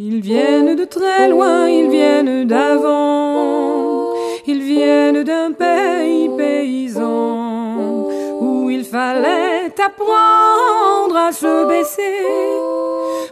Ils 0.00 0.20
viennent 0.20 0.76
de 0.76 0.84
très 0.84 1.28
loin, 1.28 1.68
ils 1.68 1.90
viennent 1.90 2.46
d'avant, 2.46 4.14
ils 4.46 4.62
viennent 4.62 5.24
d'un 5.24 5.50
pays 5.50 6.30
paysan 6.36 8.06
où 8.40 8.70
il 8.70 8.84
fallait 8.84 9.74
apprendre 9.84 11.16
à 11.16 11.32
se 11.32 11.66
baisser 11.66 12.22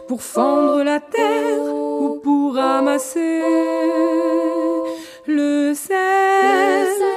pour 0.09 0.21
fendre 0.21 0.83
la 0.83 0.99
terre 0.99 1.73
ou 1.73 2.19
pour 2.21 2.55
ramasser 2.55 3.41
le 5.25 5.73
sel 5.73 7.16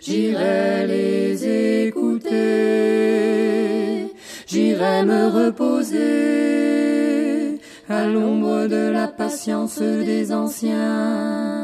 J'irai 0.00 0.86
les 0.86 1.86
écouter, 1.88 2.38
j'irai 4.46 5.04
me 5.04 5.28
reposer 5.28 6.00
à 7.88 8.06
l'ombre 8.06 8.66
de 8.66 8.90
la 8.90 9.08
patience 9.08 9.80
des 9.80 10.32
anciens. 10.32 11.61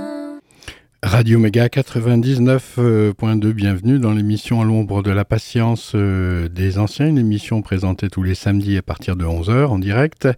Radio 1.11 1.39
Méga 1.39 1.69
99.2, 1.69 3.53
bienvenue 3.53 3.98
dans 3.98 4.12
l'émission 4.12 4.61
à 4.61 4.64
l'ombre 4.64 5.03
de 5.03 5.11
la 5.11 5.25
patience 5.25 5.92
euh, 5.95 6.48
des 6.48 6.78
anciens, 6.78 7.06
une 7.06 7.17
émission 7.17 7.62
présentée 7.62 8.11
tous 8.11 8.23
les 8.23 8.34
samedis 8.34 8.77
à 8.77 8.83
partir 8.83 9.17
de 9.17 9.25
11h 9.25 9.69
en 9.69 9.79
direct, 9.79 10.29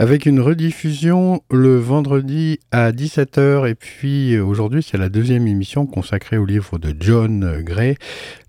avec 0.00 0.26
une 0.26 0.40
rediffusion 0.40 1.42
le 1.48 1.78
vendredi 1.78 2.58
à 2.72 2.90
17h 2.90 3.70
et 3.70 3.76
puis 3.76 4.34
euh, 4.34 4.44
aujourd'hui 4.44 4.82
c'est 4.82 4.98
la 4.98 5.08
deuxième 5.08 5.46
émission 5.46 5.86
consacrée 5.86 6.38
au 6.38 6.44
livre 6.44 6.78
de 6.78 6.92
John 6.98 7.62
Gray. 7.62 7.94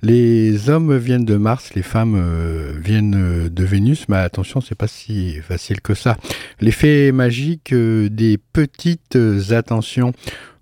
Les 0.02 0.72
hommes 0.72 0.98
viennent 0.98 1.26
de 1.26 1.38
Mars, 1.38 1.76
les 1.76 1.84
femmes 1.84 2.16
euh, 2.18 2.74
viennent 2.76 3.48
de 3.50 3.64
Vénus, 3.64 4.10
mais 4.10 4.18
attention 4.18 4.62
c'est 4.62 4.74
pas 4.74 4.88
si 4.88 5.36
facile 5.42 5.80
que 5.82 5.94
ça. 5.94 6.18
L'effet 6.60 7.12
magique 7.12 7.72
des 7.72 8.40
petites 8.52 9.16
attentions 9.52 10.14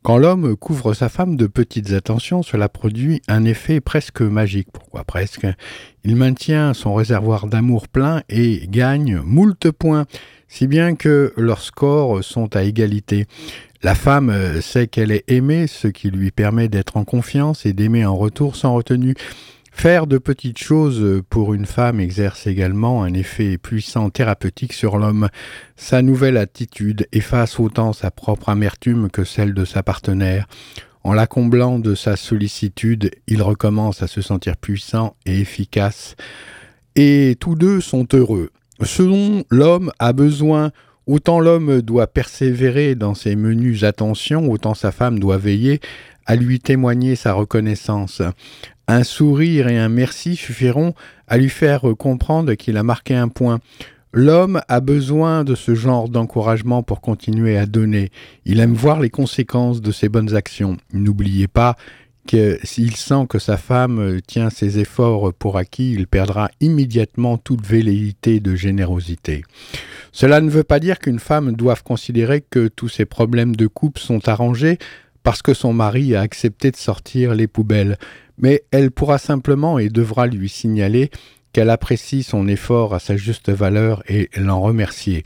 quand 0.01 0.17
l'homme 0.17 0.55
couvre 0.55 0.93
sa 0.93 1.09
femme 1.09 1.35
de 1.35 1.45
petites 1.45 1.91
attentions, 1.91 2.41
cela 2.41 2.69
produit 2.69 3.21
un 3.27 3.43
effet 3.43 3.81
presque 3.81 4.21
magique. 4.21 4.69
Pourquoi 4.71 5.03
presque? 5.03 5.45
Il 6.03 6.15
maintient 6.15 6.73
son 6.73 6.93
réservoir 6.93 7.47
d'amour 7.47 7.87
plein 7.87 8.23
et 8.29 8.65
gagne 8.69 9.19
moult 9.23 9.71
points, 9.71 10.05
si 10.47 10.67
bien 10.67 10.95
que 10.95 11.33
leurs 11.35 11.61
scores 11.61 12.23
sont 12.23 12.55
à 12.55 12.63
égalité. 12.63 13.25
La 13.81 13.95
femme 13.95 14.61
sait 14.61 14.87
qu'elle 14.87 15.11
est 15.11 15.23
aimée, 15.27 15.67
ce 15.67 15.87
qui 15.87 16.09
lui 16.09 16.31
permet 16.31 16.69
d'être 16.69 16.97
en 16.97 17.03
confiance 17.03 17.65
et 17.65 17.73
d'aimer 17.73 18.05
en 18.05 18.15
retour 18.15 18.55
sans 18.55 18.73
retenue. 18.73 19.15
Faire 19.79 20.07
de 20.07 20.17
petites 20.17 20.57
choses 20.57 21.21
pour 21.29 21.53
une 21.53 21.65
femme 21.65 22.01
exerce 22.01 22.47
également 22.47 23.01
un 23.01 23.13
effet 23.13 23.57
puissant 23.57 24.09
thérapeutique 24.09 24.73
sur 24.73 24.97
l'homme. 24.97 25.29
Sa 25.77 26.01
nouvelle 26.01 26.35
attitude 26.35 27.07
efface 27.13 27.61
autant 27.61 27.93
sa 27.93 28.11
propre 28.11 28.49
amertume 28.49 29.09
que 29.09 29.23
celle 29.23 29.53
de 29.53 29.63
sa 29.63 29.81
partenaire. 29.81 30.49
En 31.05 31.13
la 31.13 31.27
comblant 31.27 31.79
de 31.79 31.95
sa 31.95 32.17
sollicitude, 32.17 33.09
il 33.27 33.41
recommence 33.41 34.03
à 34.03 34.07
se 34.07 34.19
sentir 34.19 34.57
puissant 34.57 35.15
et 35.25 35.39
efficace. 35.39 36.17
Et 36.97 37.37
tous 37.39 37.55
deux 37.55 37.79
sont 37.79 38.05
heureux. 38.11 38.49
Ce 38.83 39.01
dont 39.01 39.45
l'homme 39.49 39.93
a 39.97 40.11
besoin, 40.11 40.71
autant 41.07 41.39
l'homme 41.39 41.81
doit 41.81 42.07
persévérer 42.07 42.95
dans 42.95 43.13
ses 43.13 43.37
menues 43.37 43.85
attentions, 43.85 44.51
autant 44.51 44.73
sa 44.73 44.91
femme 44.91 45.19
doit 45.19 45.37
veiller 45.37 45.79
à 46.25 46.35
lui 46.35 46.59
témoigner 46.59 47.15
sa 47.15 47.33
reconnaissance. 47.33 48.21
Un 48.91 49.03
sourire 49.03 49.67
et 49.67 49.77
un 49.77 49.87
merci 49.87 50.35
suffiront 50.35 50.95
à 51.27 51.37
lui 51.37 51.49
faire 51.49 51.83
comprendre 51.99 52.55
qu'il 52.55 52.75
a 52.75 52.81
marqué 52.81 53.13
un 53.13 53.27
point. 53.27 53.59
L'homme 54.13 54.61
a 54.67 54.79
besoin 54.79 55.43
de 55.43 55.53
ce 55.53 55.75
genre 55.75 56.09
d'encouragement 56.09 56.81
pour 56.81 56.99
continuer 56.99 57.55
à 57.55 57.67
donner. 57.67 58.09
Il 58.45 58.59
aime 58.59 58.73
voir 58.73 58.99
les 58.99 59.11
conséquences 59.11 59.81
de 59.81 59.91
ses 59.91 60.09
bonnes 60.09 60.33
actions. 60.35 60.77
N'oubliez 60.91 61.47
pas 61.47 61.75
que 62.27 62.57
s'il 62.63 62.95
sent 62.95 63.27
que 63.29 63.37
sa 63.37 63.57
femme 63.57 64.21
tient 64.25 64.49
ses 64.49 64.79
efforts 64.79 65.35
pour 65.35 65.59
acquis, 65.59 65.93
il 65.93 66.07
perdra 66.07 66.49
immédiatement 66.59 67.37
toute 67.37 67.63
velléité 67.63 68.39
de 68.39 68.55
générosité. 68.55 69.43
Cela 70.11 70.41
ne 70.41 70.49
veut 70.49 70.63
pas 70.63 70.79
dire 70.79 70.97
qu'une 70.97 71.19
femme 71.19 71.53
doive 71.53 71.83
considérer 71.83 72.41
que 72.41 72.67
tous 72.67 72.89
ses 72.89 73.05
problèmes 73.05 73.55
de 73.55 73.67
couple 73.67 74.01
sont 74.01 74.27
arrangés 74.27 74.79
parce 75.21 75.41
que 75.43 75.53
son 75.53 75.73
mari 75.73 76.15
a 76.15 76.21
accepté 76.21 76.71
de 76.71 76.77
sortir 76.77 77.35
les 77.35 77.45
poubelles 77.47 77.97
mais 78.39 78.63
elle 78.71 78.91
pourra 78.91 79.17
simplement 79.17 79.79
et 79.79 79.89
devra 79.89 80.27
lui 80.27 80.49
signaler 80.49 81.11
qu'elle 81.53 81.69
apprécie 81.69 82.23
son 82.23 82.47
effort 82.47 82.93
à 82.93 82.99
sa 82.99 83.17
juste 83.17 83.49
valeur 83.49 84.03
et 84.07 84.29
l'en 84.37 84.61
remercier. 84.61 85.23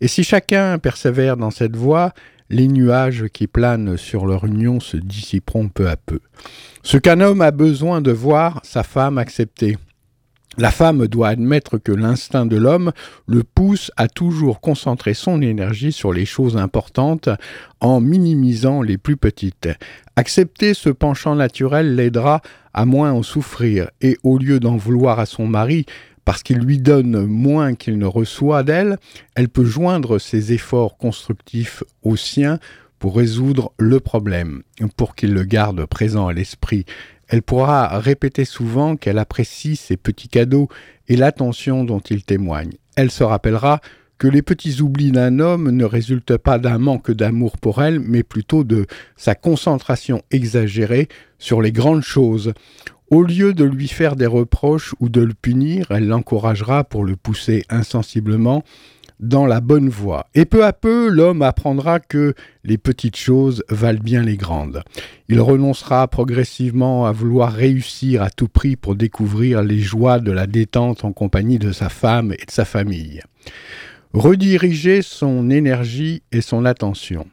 Et 0.00 0.08
si 0.08 0.24
chacun 0.24 0.78
persévère 0.78 1.36
dans 1.36 1.50
cette 1.50 1.76
voie, 1.76 2.12
les 2.50 2.68
nuages 2.68 3.26
qui 3.32 3.46
planent 3.46 3.96
sur 3.96 4.26
leur 4.26 4.44
union 4.44 4.78
se 4.78 4.98
dissiperont 4.98 5.68
peu 5.68 5.88
à 5.88 5.96
peu. 5.96 6.20
Ce 6.82 6.98
qu'un 6.98 7.20
homme 7.20 7.40
a 7.40 7.50
besoin 7.50 8.00
de 8.00 8.12
voir 8.12 8.60
sa 8.62 8.82
femme 8.82 9.16
accepter, 9.16 9.78
la 10.58 10.70
femme 10.70 11.06
doit 11.06 11.28
admettre 11.28 11.78
que 11.78 11.92
l'instinct 11.92 12.46
de 12.46 12.56
l'homme 12.56 12.92
le 13.26 13.42
pousse 13.42 13.90
à 13.96 14.08
toujours 14.08 14.60
concentrer 14.60 15.14
son 15.14 15.40
énergie 15.40 15.92
sur 15.92 16.12
les 16.12 16.26
choses 16.26 16.56
importantes 16.56 17.30
en 17.80 18.00
minimisant 18.00 18.82
les 18.82 18.98
plus 18.98 19.16
petites. 19.16 19.68
Accepter 20.16 20.74
ce 20.74 20.90
penchant 20.90 21.34
naturel 21.34 21.96
l'aidera 21.96 22.42
à 22.74 22.84
moins 22.84 23.12
en 23.12 23.22
souffrir 23.22 23.90
et 24.00 24.18
au 24.22 24.38
lieu 24.38 24.60
d'en 24.60 24.76
vouloir 24.76 25.18
à 25.18 25.26
son 25.26 25.46
mari 25.46 25.86
parce 26.24 26.42
qu'il 26.42 26.58
lui 26.58 26.78
donne 26.78 27.26
moins 27.26 27.74
qu'il 27.74 27.98
ne 27.98 28.06
reçoit 28.06 28.62
d'elle, 28.62 28.96
elle 29.34 29.48
peut 29.48 29.64
joindre 29.64 30.18
ses 30.18 30.52
efforts 30.52 30.96
constructifs 30.96 31.82
aux 32.02 32.16
siens 32.16 32.58
pour 32.98 33.16
résoudre 33.16 33.72
le 33.78 33.98
problème, 33.98 34.62
pour 34.96 35.16
qu'il 35.16 35.32
le 35.32 35.42
garde 35.42 35.84
présent 35.86 36.28
à 36.28 36.32
l'esprit 36.32 36.84
elle 37.32 37.42
pourra 37.42 37.98
répéter 37.98 38.44
souvent 38.44 38.94
qu'elle 38.94 39.16
apprécie 39.16 39.76
ses 39.76 39.96
petits 39.96 40.28
cadeaux 40.28 40.68
et 41.08 41.16
l'attention 41.16 41.82
dont 41.82 42.00
il 42.00 42.24
témoigne. 42.24 42.72
Elle 42.94 43.10
se 43.10 43.24
rappellera 43.24 43.80
que 44.18 44.28
les 44.28 44.42
petits 44.42 44.82
oublis 44.82 45.12
d'un 45.12 45.38
homme 45.38 45.70
ne 45.70 45.86
résultent 45.86 46.36
pas 46.36 46.58
d'un 46.58 46.76
manque 46.76 47.10
d'amour 47.10 47.56
pour 47.56 47.82
elle, 47.82 48.00
mais 48.00 48.22
plutôt 48.22 48.64
de 48.64 48.86
sa 49.16 49.34
concentration 49.34 50.20
exagérée 50.30 51.08
sur 51.38 51.62
les 51.62 51.72
grandes 51.72 52.02
choses. 52.02 52.52
Au 53.08 53.22
lieu 53.22 53.54
de 53.54 53.64
lui 53.64 53.88
faire 53.88 54.14
des 54.14 54.26
reproches 54.26 54.94
ou 55.00 55.08
de 55.08 55.22
le 55.22 55.32
punir, 55.32 55.86
elle 55.88 56.08
l'encouragera 56.08 56.84
pour 56.84 57.02
le 57.02 57.16
pousser 57.16 57.64
insensiblement 57.70 58.62
dans 59.22 59.46
la 59.46 59.60
bonne 59.60 59.88
voie. 59.88 60.26
Et 60.34 60.44
peu 60.44 60.64
à 60.64 60.72
peu, 60.72 61.08
l'homme 61.08 61.42
apprendra 61.42 62.00
que 62.00 62.34
les 62.64 62.76
petites 62.76 63.16
choses 63.16 63.64
valent 63.70 64.02
bien 64.02 64.22
les 64.22 64.36
grandes. 64.36 64.82
Il 65.28 65.40
renoncera 65.40 66.06
progressivement 66.08 67.06
à 67.06 67.12
vouloir 67.12 67.52
réussir 67.52 68.22
à 68.22 68.30
tout 68.30 68.48
prix 68.48 68.76
pour 68.76 68.96
découvrir 68.96 69.62
les 69.62 69.78
joies 69.78 70.18
de 70.18 70.32
la 70.32 70.46
détente 70.46 71.04
en 71.04 71.12
compagnie 71.12 71.58
de 71.58 71.72
sa 71.72 71.88
femme 71.88 72.32
et 72.32 72.44
de 72.44 72.50
sa 72.50 72.64
famille. 72.64 73.22
Rediriger 74.12 75.00
son 75.00 75.48
énergie 75.48 76.22
et 76.32 76.42
son 76.42 76.64
attention. 76.64 77.26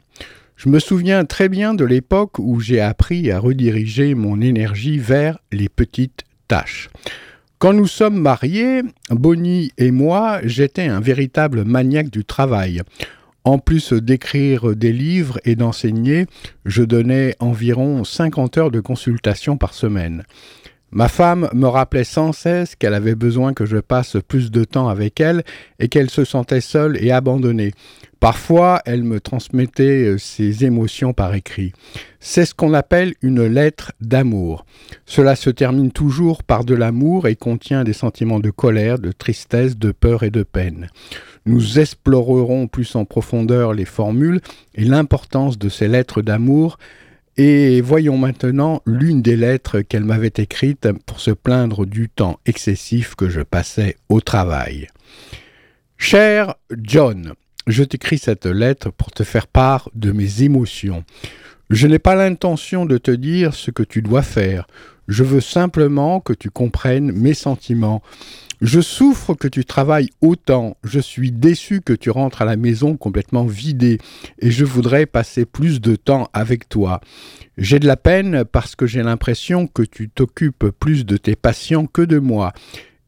Je 0.55 0.69
me 0.69 0.79
souviens 0.79 1.25
très 1.25 1.49
bien 1.49 1.73
de 1.73 1.85
l'époque 1.85 2.37
où 2.37 2.59
j'ai 2.59 2.81
appris 2.81 3.31
à 3.31 3.39
rediriger 3.39 4.13
mon 4.13 4.41
énergie 4.41 4.99
vers 4.99 5.39
les 5.51 5.69
petites 5.69 6.23
tâches. 6.47 6.89
Quand 7.59 7.73
nous 7.73 7.87
sommes 7.87 8.21
mariés, 8.21 8.83
Bonnie 9.09 9.73
et 9.77 9.91
moi, 9.91 10.39
j'étais 10.45 10.85
un 10.85 11.01
véritable 11.01 11.65
maniaque 11.65 12.09
du 12.09 12.23
travail. 12.23 12.83
En 13.43 13.59
plus 13.59 13.91
d'écrire 13.91 14.77
des 14.77 14.93
livres 14.93 15.41
et 15.43 15.57
d'enseigner, 15.57 16.27
je 16.63 16.83
donnais 16.83 17.35
environ 17.39 18.05
50 18.05 18.57
heures 18.57 18.71
de 18.71 18.79
consultation 18.79 19.57
par 19.57 19.73
semaine. 19.73 20.23
Ma 20.91 21.07
femme 21.07 21.49
me 21.53 21.67
rappelait 21.67 22.03
sans 22.03 22.33
cesse 22.33 22.75
qu'elle 22.75 22.95
avait 22.95 23.15
besoin 23.15 23.53
que 23.53 23.65
je 23.65 23.77
passe 23.77 24.17
plus 24.27 24.49
de 24.49 24.63
temps 24.63 24.87
avec 24.87 25.19
elle 25.19 25.43
et 25.79 25.87
qu'elle 25.87 26.09
se 26.09 26.25
sentait 26.25 26.61
seule 26.61 26.97
et 27.03 27.11
abandonnée. 27.11 27.73
Parfois, 28.19 28.81
elle 28.85 29.03
me 29.03 29.21
transmettait 29.21 30.05
euh, 30.05 30.17
ses 30.17 30.65
émotions 30.65 31.13
par 31.13 31.35
écrit. 31.35 31.71
C'est 32.19 32.45
ce 32.45 32.53
qu'on 32.53 32.73
appelle 32.73 33.13
une 33.21 33.45
lettre 33.45 33.93
d'amour. 34.01 34.65
Cela 35.05 35.37
se 35.37 35.49
termine 35.49 35.91
toujours 35.91 36.43
par 36.43 36.65
de 36.65 36.75
l'amour 36.75 37.27
et 37.27 37.37
contient 37.37 37.85
des 37.85 37.93
sentiments 37.93 38.41
de 38.41 38.49
colère, 38.49 38.99
de 38.99 39.13
tristesse, 39.13 39.77
de 39.77 39.93
peur 39.93 40.23
et 40.23 40.31
de 40.31 40.43
peine. 40.43 40.89
Nous 41.45 41.79
explorerons 41.79 42.67
plus 42.67 42.95
en 42.95 43.05
profondeur 43.05 43.73
les 43.73 43.85
formules 43.85 44.41
et 44.75 44.83
l'importance 44.83 45.57
de 45.57 45.69
ces 45.69 45.87
lettres 45.87 46.21
d'amour 46.21 46.77
et 47.41 47.79
voyons 47.79 48.17
maintenant 48.17 48.81
l'une 48.85 49.21
des 49.21 49.37
lettres 49.37 49.79
qu'elle 49.79 50.03
m'avait 50.03 50.33
écrites 50.35 50.89
pour 51.05 51.21
se 51.21 51.31
plaindre 51.31 51.85
du 51.85 52.09
temps 52.09 52.37
excessif 52.45 53.15
que 53.15 53.29
je 53.29 53.39
passais 53.39 53.95
au 54.09 54.19
travail. 54.19 54.89
Cher 55.95 56.55
John, 56.69 57.31
je 57.65 57.85
t'écris 57.85 58.17
cette 58.17 58.45
lettre 58.45 58.89
pour 58.91 59.11
te 59.11 59.23
faire 59.23 59.47
part 59.47 59.89
de 59.95 60.11
mes 60.11 60.43
émotions. 60.43 61.05
Je 61.69 61.87
n'ai 61.87 61.97
pas 61.97 62.15
l'intention 62.15 62.85
de 62.85 62.97
te 62.97 63.11
dire 63.11 63.53
ce 63.53 63.71
que 63.71 63.83
tu 63.83 64.01
dois 64.01 64.21
faire. 64.21 64.67
Je 65.07 65.23
veux 65.23 65.39
simplement 65.39 66.19
que 66.19 66.33
tu 66.33 66.49
comprennes 66.49 67.13
mes 67.13 67.33
sentiments. 67.33 68.01
Je 68.61 68.81
souffre 68.81 69.35
que 69.35 69.47
tu 69.47 69.63
travailles 69.63 70.09
autant, 70.19 70.75
je 70.83 70.99
suis 70.99 71.31
déçu 71.31 71.79
que 71.79 71.93
tu 71.93 72.09
rentres 72.09 72.41
à 72.41 72.45
la 72.45 72.57
maison 72.57 72.97
complètement 72.97 73.45
vidé, 73.45 73.99
et 74.39 74.51
je 74.51 74.65
voudrais 74.65 75.05
passer 75.05 75.45
plus 75.45 75.79
de 75.79 75.95
temps 75.95 76.29
avec 76.33 76.67
toi. 76.67 76.99
J'ai 77.57 77.79
de 77.79 77.87
la 77.87 77.95
peine 77.95 78.43
parce 78.43 78.75
que 78.75 78.85
j'ai 78.85 79.01
l'impression 79.01 79.65
que 79.67 79.83
tu 79.83 80.09
t'occupes 80.09 80.71
plus 80.77 81.05
de 81.05 81.15
tes 81.15 81.37
patients 81.37 81.85
que 81.85 82.01
de 82.01 82.19
moi, 82.19 82.51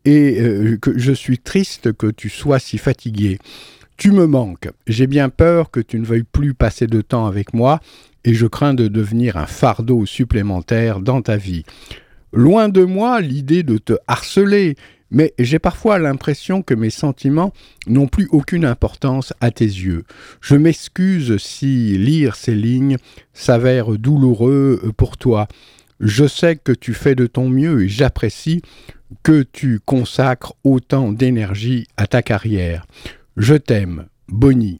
et 0.05 0.39
euh, 0.39 0.77
que 0.77 0.97
je 0.97 1.11
suis 1.11 1.37
triste 1.37 1.91
que 1.93 2.07
tu 2.07 2.29
sois 2.29 2.59
si 2.59 2.77
fatigué. 2.77 3.37
Tu 3.97 4.11
me 4.11 4.27
manques, 4.27 4.69
j'ai 4.87 5.05
bien 5.05 5.29
peur 5.29 5.69
que 5.69 5.81
tu 5.81 5.99
ne 5.99 6.05
veuilles 6.05 6.23
plus 6.23 6.53
passer 6.53 6.87
de 6.87 7.01
temps 7.01 7.25
avec 7.25 7.53
moi, 7.53 7.81
et 8.23 8.33
je 8.33 8.47
crains 8.47 8.73
de 8.73 8.87
devenir 8.87 9.35
un 9.35 9.47
fardeau 9.47 10.05
supplémentaire 10.05 11.01
dans 11.01 11.21
ta 11.21 11.35
vie. 11.35 11.65
Loin 12.31 12.69
de 12.69 12.85
moi 12.85 13.19
l'idée 13.19 13.63
de 13.63 13.77
te 13.77 13.93
harceler, 14.07 14.77
mais 15.11 15.33
j'ai 15.37 15.59
parfois 15.59 15.99
l'impression 15.99 16.61
que 16.61 16.73
mes 16.73 16.89
sentiments 16.89 17.53
n'ont 17.85 18.07
plus 18.07 18.27
aucune 18.31 18.65
importance 18.65 19.33
à 19.41 19.51
tes 19.51 19.65
yeux. 19.65 20.05
Je 20.39 20.55
m'excuse 20.55 21.37
si 21.37 21.97
lire 21.97 22.35
ces 22.35 22.55
lignes 22.55 22.97
s'avère 23.33 23.91
douloureux 23.97 24.91
pour 24.97 25.17
toi. 25.17 25.47
Je 25.99 26.25
sais 26.25 26.55
que 26.55 26.71
tu 26.71 26.93
fais 26.93 27.13
de 27.13 27.27
ton 27.27 27.49
mieux 27.49 27.83
et 27.83 27.89
j'apprécie 27.89 28.61
que 29.23 29.43
tu 29.43 29.79
consacres 29.85 30.53
autant 30.63 31.11
d'énergie 31.11 31.87
à 31.97 32.07
ta 32.07 32.21
carrière. 32.21 32.87
Je 33.37 33.55
t'aime, 33.55 34.05
Bonnie. 34.29 34.79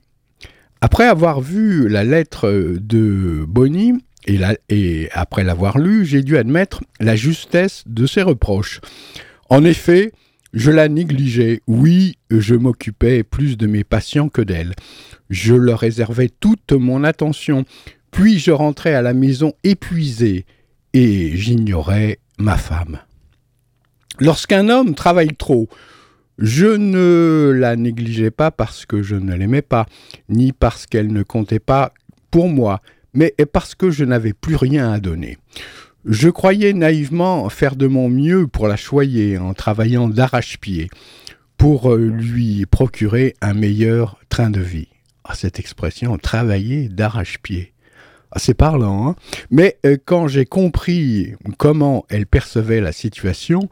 Après 0.80 1.06
avoir 1.06 1.42
vu 1.42 1.88
la 1.90 2.04
lettre 2.04 2.50
de 2.80 3.46
Bonnie, 3.48 3.94
et, 4.26 4.40
et 4.70 5.10
après 5.12 5.44
l'avoir 5.44 5.78
lue, 5.78 6.06
j'ai 6.06 6.24
dû 6.24 6.38
admettre 6.38 6.82
la 7.00 7.16
justesse 7.16 7.84
de 7.86 8.06
ses 8.06 8.22
reproches. 8.22 8.82
En 9.52 9.66
effet, 9.66 10.14
je 10.54 10.72
la 10.72 10.88
négligeais. 10.88 11.60
Oui, 11.68 12.16
je 12.30 12.56
m'occupais 12.56 13.24
plus 13.24 13.58
de 13.58 13.68
mes 13.68 13.84
patients 13.84 14.30
que 14.30 14.42
d'elle. 14.42 14.74
Je 15.30 15.54
leur 15.54 15.80
réservais 15.80 16.30
toute 16.30 16.72
mon 16.72 17.04
attention. 17.04 17.66
Puis 18.12 18.40
je 18.40 18.52
rentrais 18.52 18.94
à 18.94 19.02
la 19.02 19.14
maison 19.14 19.52
épuisé 19.66 20.46
et 20.94 21.36
j'ignorais 21.36 22.20
ma 22.38 22.56
femme. 22.56 23.00
Lorsqu'un 24.22 24.70
homme 24.70 24.96
travaille 24.96 25.36
trop, 25.36 25.68
je 26.38 26.68
ne 26.68 27.52
la 27.54 27.76
négligeais 27.76 28.32
pas 28.32 28.52
parce 28.52 28.86
que 28.86 29.02
je 29.02 29.18
ne 29.18 29.36
l'aimais 29.36 29.62
pas, 29.62 29.86
ni 30.30 30.54
parce 30.54 30.86
qu'elle 30.86 31.12
ne 31.12 31.24
comptait 31.24 31.60
pas 31.60 31.94
pour 32.30 32.48
moi, 32.48 32.80
mais 33.14 33.36
parce 33.52 33.76
que 33.76 33.92
je 33.92 34.06
n'avais 34.06 34.32
plus 34.32 34.56
rien 34.56 34.94
à 34.94 35.02
donner. 35.02 35.38
Je 36.06 36.30
croyais 36.30 36.74
naïvement 36.74 37.48
faire 37.50 37.76
de 37.76 37.86
mon 37.86 38.10
mieux 38.10 38.48
pour 38.48 38.68
la 38.68 38.76
choyer 38.76 39.38
en 39.38 39.54
travaillant 39.54 40.10
d'arrache-pied 40.10 40.90
pour 41.58 41.94
euh, 41.94 41.98
lui 42.00 42.66
procurer 42.66 43.36
un 43.40 43.54
meilleur 43.54 44.18
train 44.28 44.50
de 44.50 44.62
vie. 44.62 44.88
Ah, 45.24 45.36
cette 45.36 45.60
expression, 45.60 46.18
travailler 46.18 46.90
d'arrache-pied. 46.90 47.74
Ah, 48.32 48.40
c'est 48.40 48.56
parlant, 48.56 49.10
hein 49.10 49.16
Mais 49.52 49.78
euh, 49.86 49.96
quand 50.04 50.28
j'ai 50.28 50.46
compris 50.46 51.36
comment 51.60 52.04
elle 52.10 52.26
percevait 52.26 52.82
la 52.82 52.94
situation, 52.94 53.70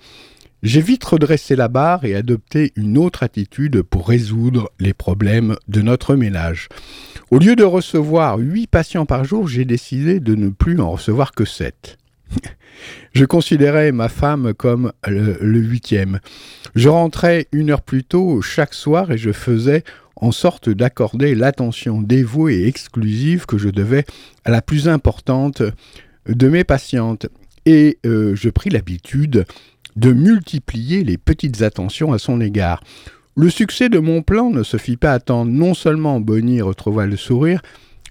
j'ai 0.61 0.81
vite 0.81 1.05
redressé 1.05 1.55
la 1.55 1.67
barre 1.67 2.05
et 2.05 2.13
adopté 2.13 2.73
une 2.75 2.99
autre 2.99 3.23
attitude 3.23 3.81
pour 3.81 4.07
résoudre 4.07 4.69
les 4.79 4.93
problèmes 4.93 5.55
de 5.67 5.81
notre 5.81 6.15
ménage. 6.15 6.69
Au 7.31 7.39
lieu 7.39 7.55
de 7.55 7.63
recevoir 7.63 8.37
huit 8.37 8.67
patients 8.67 9.07
par 9.07 9.23
jour, 9.23 9.47
j'ai 9.47 9.65
décidé 9.65 10.19
de 10.19 10.35
ne 10.35 10.49
plus 10.49 10.79
en 10.79 10.91
recevoir 10.91 11.31
que 11.31 11.45
sept. 11.45 11.97
Je 13.13 13.25
considérais 13.25 13.91
ma 13.91 14.09
femme 14.09 14.53
comme 14.53 14.91
le, 15.07 15.59
huitième. 15.59 16.19
Je 16.75 16.89
rentrais 16.89 17.47
une 17.51 17.71
heure 17.71 17.81
plus 17.81 18.03
tôt 18.03 18.41
chaque 18.41 18.73
soir 18.73 19.11
et 19.11 19.17
je 19.17 19.31
faisais 19.31 19.83
en 20.15 20.31
sorte 20.31 20.69
d'accorder 20.69 21.33
l'attention 21.33 22.01
dévouée 22.01 22.61
et 22.61 22.67
exclusive 22.67 23.45
que 23.45 23.57
je 23.57 23.69
devais 23.69 24.05
à 24.45 24.51
la 24.51 24.61
plus 24.61 24.87
importante 24.87 25.63
de 26.27 26.49
mes 26.49 26.63
patientes. 26.63 27.27
Et 27.65 27.97
euh, 28.05 28.35
je 28.35 28.49
pris 28.49 28.69
l'habitude 28.69 29.45
de 29.95 30.13
multiplier 30.13 31.03
les 31.03 31.17
petites 31.17 31.61
attentions 31.61 32.13
à 32.13 32.19
son 32.19 32.41
égard. 32.41 32.81
Le 33.35 33.49
succès 33.49 33.89
de 33.89 33.99
mon 33.99 34.21
plan 34.21 34.49
ne 34.49 34.63
se 34.63 34.77
fit 34.77 34.97
pas 34.97 35.13
attendre. 35.13 35.51
Non 35.51 35.73
seulement 35.73 36.19
Bonnie 36.19 36.61
retrouva 36.61 37.05
le 37.05 37.17
sourire, 37.17 37.61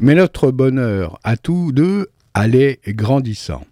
mais 0.01 0.15
notre 0.15 0.51
bonheur 0.51 1.19
à 1.25 1.37
tous 1.37 1.73
deux 1.73 2.09
allait 2.35 2.81
grandissant. 2.87 3.65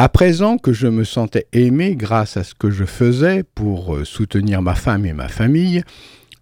À 0.00 0.08
présent 0.08 0.58
que 0.58 0.72
je 0.72 0.86
me 0.86 1.02
sentais 1.02 1.48
aimé 1.52 1.96
grâce 1.96 2.36
à 2.36 2.44
ce 2.44 2.54
que 2.54 2.70
je 2.70 2.84
faisais 2.84 3.42
pour 3.42 3.96
euh, 3.96 4.04
soutenir 4.04 4.62
ma 4.62 4.76
femme 4.76 5.04
et 5.04 5.12
ma 5.12 5.26
famille, 5.26 5.82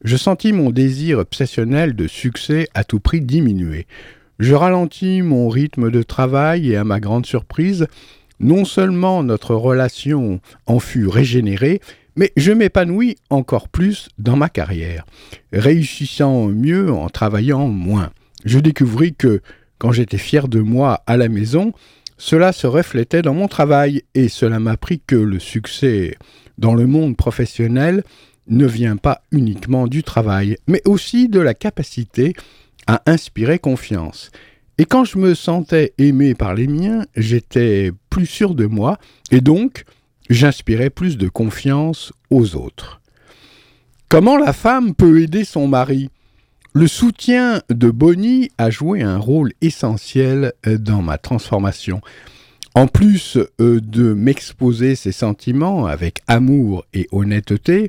je 0.04 0.18
sentis 0.18 0.52
mon 0.52 0.68
désir 0.68 1.18
obsessionnel 1.20 1.96
de 1.96 2.06
succès 2.06 2.68
à 2.74 2.84
tout 2.84 3.00
prix 3.00 3.22
diminuer. 3.22 3.86
Je 4.38 4.52
ralentis 4.52 5.22
mon 5.22 5.48
rythme 5.48 5.90
de 5.90 6.02
travail 6.02 6.70
et 6.70 6.76
à 6.76 6.84
ma 6.84 7.00
grande 7.00 7.24
surprise, 7.24 7.86
non 8.40 8.66
seulement 8.66 9.22
notre 9.22 9.54
relation 9.54 10.38
en 10.66 10.78
fut 10.78 11.06
régénérée, 11.06 11.80
mais 12.14 12.32
je 12.36 12.52
m'épanouis 12.52 13.16
encore 13.30 13.70
plus 13.70 14.10
dans 14.18 14.36
ma 14.36 14.50
carrière, 14.50 15.06
réussissant 15.54 16.48
mieux 16.48 16.92
en 16.92 17.08
travaillant 17.08 17.68
moins. 17.68 18.10
Je 18.44 18.58
découvris 18.58 19.14
que, 19.14 19.40
quand 19.78 19.92
j'étais 19.92 20.18
fier 20.18 20.46
de 20.46 20.60
moi 20.60 21.02
à 21.06 21.16
la 21.16 21.30
maison, 21.30 21.72
cela 22.18 22.52
se 22.52 22.66
reflétait 22.66 23.22
dans 23.22 23.34
mon 23.34 23.48
travail 23.48 24.02
et 24.14 24.28
cela 24.28 24.58
m'a 24.58 24.72
appris 24.72 25.00
que 25.06 25.16
le 25.16 25.38
succès 25.38 26.16
dans 26.58 26.74
le 26.74 26.86
monde 26.86 27.16
professionnel 27.16 28.04
ne 28.48 28.66
vient 28.66 28.96
pas 28.96 29.22
uniquement 29.32 29.86
du 29.86 30.02
travail, 30.02 30.56
mais 30.66 30.80
aussi 30.86 31.28
de 31.28 31.40
la 31.40 31.54
capacité 31.54 32.34
à 32.86 33.02
inspirer 33.06 33.58
confiance. 33.58 34.30
Et 34.78 34.84
quand 34.84 35.04
je 35.04 35.18
me 35.18 35.34
sentais 35.34 35.94
aimé 35.98 36.34
par 36.34 36.54
les 36.54 36.66
miens, 36.66 37.06
j'étais 37.16 37.92
plus 38.10 38.26
sûr 38.26 38.54
de 38.54 38.66
moi 38.66 38.98
et 39.30 39.40
donc 39.40 39.84
j'inspirais 40.30 40.90
plus 40.90 41.16
de 41.16 41.28
confiance 41.28 42.12
aux 42.30 42.56
autres. 42.56 43.00
Comment 44.08 44.36
la 44.36 44.52
femme 44.52 44.94
peut 44.94 45.20
aider 45.20 45.44
son 45.44 45.66
mari? 45.66 46.10
Le 46.76 46.88
soutien 46.88 47.62
de 47.70 47.90
Bonnie 47.90 48.50
a 48.58 48.68
joué 48.68 49.00
un 49.00 49.16
rôle 49.16 49.54
essentiel 49.62 50.52
euh, 50.66 50.76
dans 50.76 51.00
ma 51.00 51.16
transformation. 51.16 52.02
En 52.74 52.86
plus 52.86 53.38
euh, 53.62 53.80
de 53.80 54.12
m'exposer 54.12 54.94
ses 54.94 55.10
sentiments 55.10 55.86
avec 55.86 56.20
amour 56.28 56.84
et 56.92 57.08
honnêteté, 57.12 57.88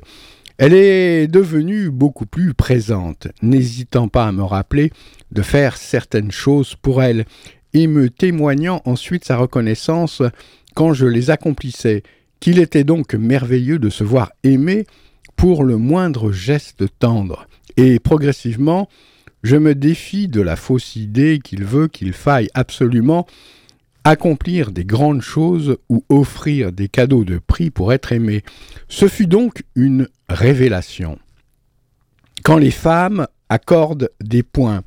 elle 0.56 0.72
est 0.72 1.28
devenue 1.28 1.90
beaucoup 1.90 2.24
plus 2.24 2.54
présente, 2.54 3.28
n'hésitant 3.42 4.08
pas 4.08 4.26
à 4.26 4.32
me 4.32 4.42
rappeler 4.42 4.90
de 5.32 5.42
faire 5.42 5.76
certaines 5.76 6.32
choses 6.32 6.74
pour 6.74 7.02
elle 7.02 7.26
et 7.74 7.88
me 7.88 8.08
témoignant 8.08 8.80
ensuite 8.86 9.26
sa 9.26 9.36
reconnaissance 9.36 10.22
quand 10.74 10.94
je 10.94 11.04
les 11.04 11.28
accomplissais, 11.28 12.02
qu'il 12.40 12.58
était 12.58 12.84
donc 12.84 13.12
merveilleux 13.12 13.78
de 13.78 13.90
se 13.90 14.02
voir 14.02 14.32
aimé 14.44 14.86
pour 15.36 15.62
le 15.62 15.76
moindre 15.76 16.32
geste 16.32 16.84
tendre. 16.98 17.47
Et 17.78 18.00
progressivement, 18.00 18.88
je 19.44 19.54
me 19.54 19.76
défie 19.76 20.26
de 20.26 20.40
la 20.40 20.56
fausse 20.56 20.96
idée 20.96 21.38
qu'il 21.42 21.64
veut 21.64 21.86
qu'il 21.86 22.12
faille 22.12 22.48
absolument 22.52 23.24
accomplir 24.02 24.72
des 24.72 24.84
grandes 24.84 25.22
choses 25.22 25.76
ou 25.88 26.04
offrir 26.08 26.72
des 26.72 26.88
cadeaux 26.88 27.24
de 27.24 27.38
prix 27.38 27.70
pour 27.70 27.92
être 27.92 28.12
aimé. 28.12 28.42
Ce 28.88 29.06
fut 29.06 29.28
donc 29.28 29.62
une 29.76 30.08
révélation. 30.28 31.20
Quand 32.42 32.56
les 32.56 32.72
femmes 32.72 33.28
accordent 33.48 34.10
des 34.20 34.42
points, 34.42 34.82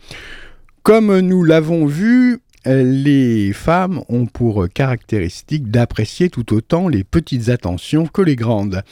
comme 0.83 1.17
nous 1.19 1.45
l'avons 1.45 1.85
vu, 1.85 2.39
les 2.65 3.53
femmes 3.53 4.01
ont 4.09 4.25
pour 4.25 4.67
caractéristique 4.67 5.71
d'apprécier 5.71 6.29
tout 6.29 6.53
autant 6.53 6.89
les 6.89 7.05
petites 7.05 7.47
attentions 7.47 8.05
que 8.05 8.21
les 8.21 8.35
grandes. 8.35 8.83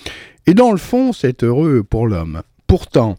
Et 0.47 0.53
dans 0.53 0.71
le 0.71 0.77
fond, 0.77 1.11
c'est 1.11 1.43
heureux 1.43 1.83
pour 1.83 2.07
l'homme. 2.07 2.43
Pourtant, 2.65 3.17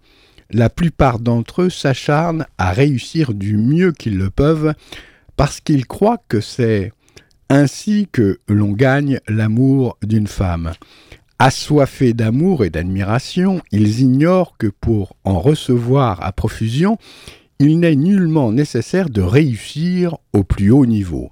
la 0.51 0.71
plupart 0.71 1.19
d'entre 1.19 1.63
eux 1.63 1.71
s'acharnent 1.71 2.47
à 2.59 2.73
réussir 2.73 3.35
du 3.35 3.57
mieux 3.57 3.93
qu'ils 3.93 4.19
le 4.19 4.31
peuvent 4.31 4.75
parce 5.37 5.61
qu'ils 5.61 5.87
croient 5.87 6.23
que 6.29 6.41
c'est 6.41 6.93
ainsi 7.49 8.09
que 8.11 8.39
l'on 8.49 8.73
gagne 8.73 9.21
l'amour 9.29 9.97
d'une 10.03 10.27
femme. 10.27 10.73
Assoiffés 11.39 12.13
d'amour 12.13 12.65
et 12.65 12.71
d'admiration, 12.71 13.63
ils 13.73 14.01
ignorent 14.01 14.57
que 14.59 14.67
pour 14.67 15.17
en 15.25 15.41
recevoir 15.41 16.23
à 16.23 16.33
profusion, 16.33 16.99
il 17.59 17.81
n'est 17.81 17.97
nullement 17.97 18.53
nécessaire 18.53 19.11
de 19.11 19.23
réussir 19.23 20.17
au 20.33 20.45
plus 20.45 20.71
haut 20.71 20.87
niveau. 20.87 21.31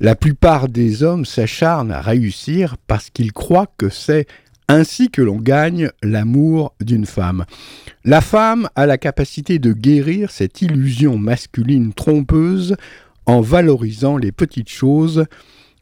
La 0.00 0.14
plupart 0.14 0.68
des 0.68 1.02
hommes 1.02 1.24
s'acharnent 1.24 1.92
à 1.92 2.00
réussir 2.00 2.76
parce 2.86 3.10
qu'ils 3.10 3.32
croient 3.32 3.72
que 3.78 3.88
c'est 3.88 4.26
ainsi 4.68 5.10
que 5.10 5.22
l'on 5.22 5.36
gagne 5.36 5.90
l'amour 6.02 6.74
d'une 6.80 7.06
femme. 7.06 7.44
La 8.06 8.20
femme 8.20 8.68
a 8.76 8.86
la 8.86 8.98
capacité 8.98 9.58
de 9.58 9.72
guérir 9.72 10.30
cette 10.30 10.62
illusion 10.62 11.18
masculine 11.18 11.92
trompeuse 11.92 12.76
en 13.26 13.40
valorisant 13.40 14.16
les 14.16 14.30
petites 14.30 14.68
choses 14.68 15.24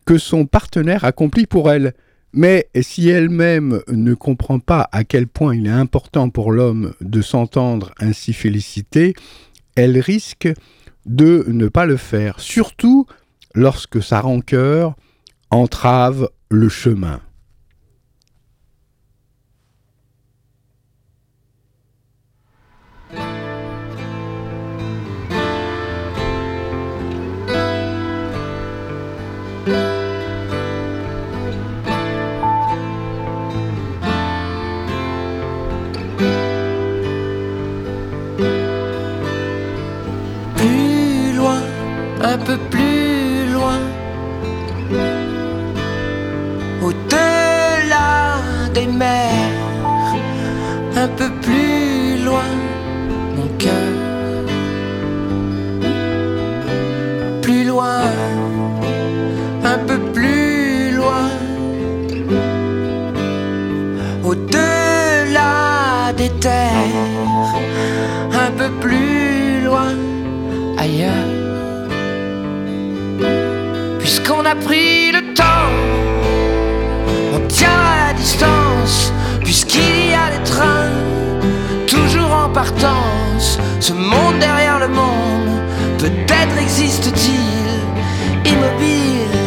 que 0.06 0.16
son 0.16 0.46
partenaire 0.46 1.04
accomplit 1.04 1.44
pour 1.44 1.70
elle. 1.70 1.92
Mais 2.32 2.70
si 2.80 3.10
elle-même 3.10 3.82
ne 3.88 4.14
comprend 4.14 4.58
pas 4.58 4.88
à 4.90 5.04
quel 5.04 5.26
point 5.26 5.54
il 5.54 5.66
est 5.66 5.70
important 5.70 6.30
pour 6.30 6.50
l'homme 6.50 6.94
de 7.02 7.20
s'entendre 7.20 7.92
ainsi 8.00 8.32
félicité, 8.32 9.12
elle 9.74 9.98
risque 9.98 10.48
de 11.04 11.44
ne 11.48 11.68
pas 11.68 11.84
le 11.84 11.98
faire, 11.98 12.40
surtout 12.40 13.04
lorsque 13.54 14.02
sa 14.02 14.22
rancœur 14.22 14.96
entrave 15.50 16.30
le 16.48 16.70
chemin. 16.70 17.20
Puisqu'on 74.44 74.50
a 74.50 74.54
pris 74.54 75.12
le 75.12 75.34
temps. 75.34 75.72
On 77.34 77.40
tient 77.48 77.68
à 77.68 78.08
la 78.08 78.12
distance, 78.14 79.12
puisqu'il 79.42 80.10
y 80.10 80.14
a 80.14 80.36
des 80.36 80.44
trains, 80.44 80.90
toujours 81.86 82.30
en 82.32 82.48
partance. 82.50 83.58
Ce 83.80 83.92
monde 83.92 84.38
derrière 84.40 84.78
le 84.78 84.88
monde, 84.88 85.62
peut-être 85.98 86.58
existe-t-il 86.60 88.50
immobile. 88.52 89.38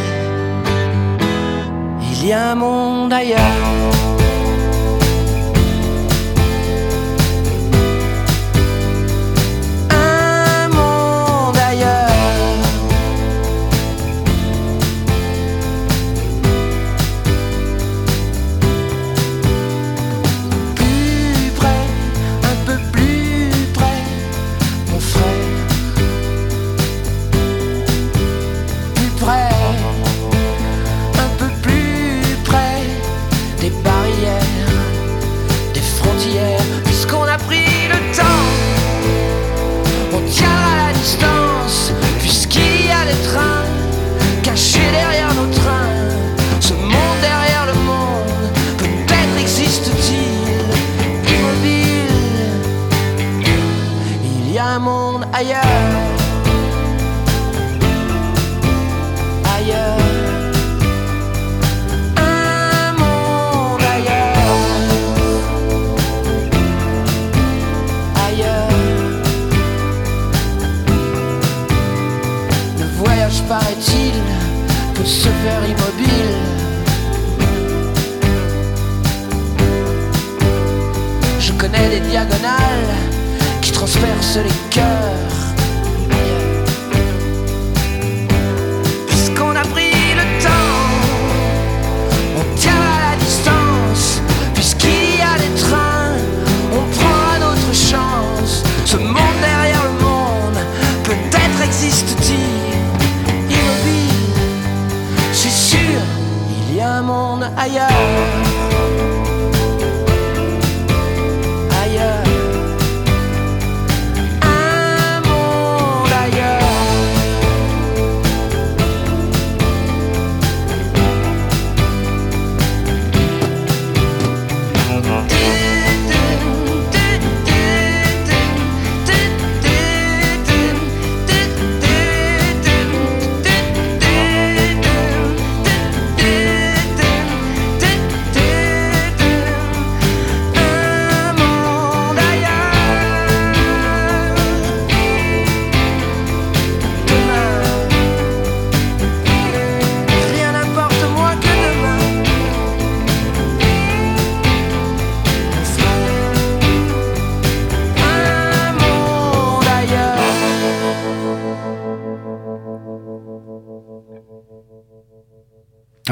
Il 2.02 2.28
y 2.28 2.34
a 2.34 2.52
un 2.52 2.56
monde 2.56 3.14
ailleurs. 3.14 3.67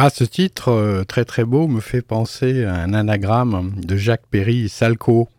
Ah, 0.08 0.12
ce 0.12 0.24
titre, 0.24 0.70
euh, 0.70 1.04
très 1.04 1.26
très 1.26 1.46
beau, 1.46 1.68
me 1.68 1.82
fait 1.82 2.04
penser 2.04 2.64
à 2.64 2.76
un 2.76 2.94
anagramme 2.94 3.72
de 3.82 3.98
Jacques 3.98 4.28
Perry, 4.30 4.70
Salco. 4.70 5.30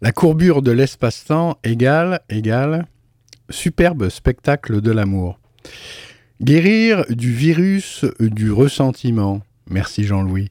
La 0.00 0.12
courbure 0.12 0.62
de 0.62 0.70
l'espace-temps 0.70 1.58
égale, 1.64 2.20
égale, 2.28 2.86
superbe 3.48 4.10
spectacle 4.10 4.80
de 4.80 4.92
l'amour. 4.92 5.40
Guérir 6.40 7.04
du 7.10 7.32
virus 7.32 8.04
du 8.20 8.52
ressentiment. 8.52 9.40
Merci 9.68 10.04
Jean-Louis. 10.04 10.48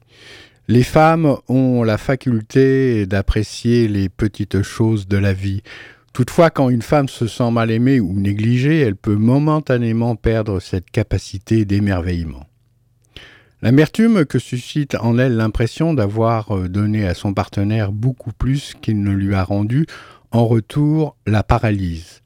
Les 0.68 0.82
femmes 0.82 1.38
ont 1.48 1.82
la 1.82 1.96
faculté 1.96 3.06
d'apprécier 3.06 3.88
les 3.88 4.10
petites 4.10 4.60
choses 4.60 5.08
de 5.08 5.16
la 5.16 5.32
vie. 5.32 5.62
Toutefois, 6.12 6.50
quand 6.50 6.68
une 6.68 6.82
femme 6.82 7.08
se 7.08 7.26
sent 7.26 7.50
mal 7.52 7.70
aimée 7.70 8.00
ou 8.00 8.20
négligée, 8.20 8.80
elle 8.80 8.96
peut 8.96 9.16
momentanément 9.16 10.14
perdre 10.14 10.60
cette 10.60 10.90
capacité 10.90 11.64
d'émerveillement. 11.64 12.44
L'amertume 13.62 14.24
que 14.24 14.38
suscite 14.38 14.94
en 14.94 15.18
elle 15.18 15.36
l'impression 15.36 15.92
d'avoir 15.92 16.56
euh, 16.56 16.68
donné 16.68 17.06
à 17.06 17.12
son 17.12 17.34
partenaire 17.34 17.92
beaucoup 17.92 18.32
plus 18.32 18.74
qu'il 18.80 19.02
ne 19.02 19.12
lui 19.12 19.34
a 19.34 19.44
rendu, 19.44 19.84
en 20.30 20.46
retour 20.46 21.14
la 21.26 21.42
paralyse. 21.42 22.22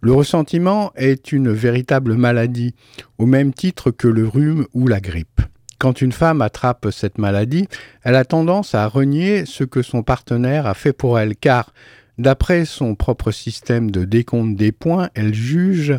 Le 0.00 0.12
ressentiment 0.12 0.92
est 0.96 1.30
une 1.30 1.52
véritable 1.52 2.14
maladie, 2.14 2.74
au 3.18 3.26
même 3.26 3.54
titre 3.54 3.92
que 3.92 4.08
le 4.08 4.26
rhume 4.26 4.66
ou 4.74 4.88
la 4.88 5.00
grippe. 5.00 5.40
Quand 5.78 6.00
une 6.02 6.12
femme 6.12 6.42
attrape 6.42 6.88
cette 6.90 7.18
maladie, 7.18 7.68
elle 8.02 8.16
a 8.16 8.24
tendance 8.24 8.74
à 8.74 8.88
renier 8.88 9.46
ce 9.46 9.62
que 9.62 9.80
son 9.80 10.02
partenaire 10.02 10.66
a 10.66 10.74
fait 10.74 10.92
pour 10.92 11.20
elle, 11.20 11.36
car, 11.36 11.72
d'après 12.18 12.64
son 12.64 12.96
propre 12.96 13.30
système 13.30 13.92
de 13.92 14.04
décompte 14.04 14.56
des 14.56 14.72
points, 14.72 15.08
elle 15.14 15.34
juge 15.34 15.94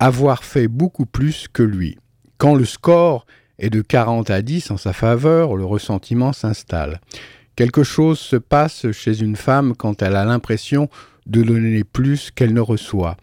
avoir 0.00 0.42
fait 0.42 0.66
beaucoup 0.66 1.06
plus 1.06 1.46
que 1.52 1.62
lui. 1.62 1.98
Quand 2.36 2.56
le 2.56 2.64
score 2.64 3.26
et 3.58 3.70
de 3.70 3.80
40 3.80 4.30
à 4.30 4.42
10 4.42 4.70
en 4.70 4.76
sa 4.76 4.92
faveur, 4.92 5.56
le 5.56 5.64
ressentiment 5.64 6.32
s'installe. 6.32 7.00
Quelque 7.56 7.82
chose 7.82 8.18
se 8.18 8.36
passe 8.36 8.90
chez 8.92 9.20
une 9.20 9.36
femme 9.36 9.74
quand 9.76 10.02
elle 10.02 10.16
a 10.16 10.24
l'impression 10.24 10.88
de 11.26 11.42
donner 11.42 11.84
plus 11.84 12.30
qu'elle 12.30 12.54
ne 12.54 12.60
reçoit. 12.60 13.16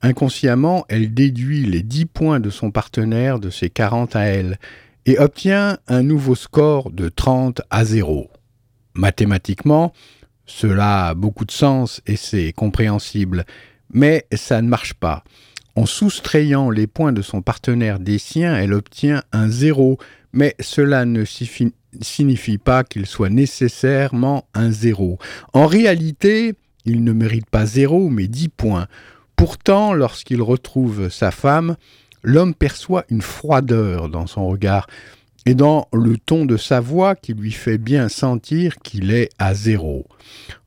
Inconsciemment, 0.00 0.84
elle 0.88 1.14
déduit 1.14 1.64
les 1.64 1.82
10 1.82 2.06
points 2.06 2.40
de 2.40 2.50
son 2.50 2.70
partenaire 2.70 3.38
de 3.38 3.50
ses 3.50 3.70
40 3.70 4.16
à 4.16 4.22
elle 4.22 4.58
et 5.06 5.18
obtient 5.18 5.78
un 5.88 6.02
nouveau 6.02 6.34
score 6.34 6.90
de 6.90 7.08
30 7.08 7.62
à 7.70 7.84
0. 7.84 8.30
Mathématiquement, 8.94 9.92
cela 10.46 11.08
a 11.08 11.14
beaucoup 11.14 11.44
de 11.44 11.50
sens 11.52 12.00
et 12.06 12.16
c'est 12.16 12.52
compréhensible, 12.52 13.44
mais 13.92 14.26
ça 14.32 14.60
ne 14.62 14.68
marche 14.68 14.94
pas. 14.94 15.24
En 15.74 15.86
soustrayant 15.86 16.70
les 16.70 16.86
points 16.86 17.12
de 17.12 17.22
son 17.22 17.40
partenaire 17.40 17.98
des 17.98 18.18
siens, 18.18 18.54
elle 18.56 18.74
obtient 18.74 19.22
un 19.32 19.48
zéro, 19.48 19.98
mais 20.32 20.54
cela 20.60 21.06
ne 21.06 21.24
signifie 22.00 22.58
pas 22.58 22.84
qu'il 22.84 23.06
soit 23.06 23.30
nécessairement 23.30 24.46
un 24.52 24.70
zéro. 24.70 25.18
En 25.54 25.66
réalité, 25.66 26.54
il 26.84 27.04
ne 27.04 27.12
mérite 27.12 27.48
pas 27.48 27.64
zéro, 27.64 28.10
mais 28.10 28.28
dix 28.28 28.48
points. 28.48 28.86
Pourtant, 29.36 29.94
lorsqu'il 29.94 30.42
retrouve 30.42 31.08
sa 31.08 31.30
femme, 31.30 31.76
l'homme 32.22 32.54
perçoit 32.54 33.04
une 33.08 33.22
froideur 33.22 34.08
dans 34.08 34.26
son 34.26 34.48
regard 34.48 34.86
et 35.46 35.54
dans 35.54 35.88
le 35.92 36.18
ton 36.18 36.44
de 36.44 36.56
sa 36.56 36.80
voix 36.80 37.16
qui 37.16 37.32
lui 37.32 37.50
fait 37.50 37.78
bien 37.78 38.08
sentir 38.08 38.76
qu'il 38.78 39.10
est 39.10 39.30
à 39.38 39.54
zéro. 39.54 40.06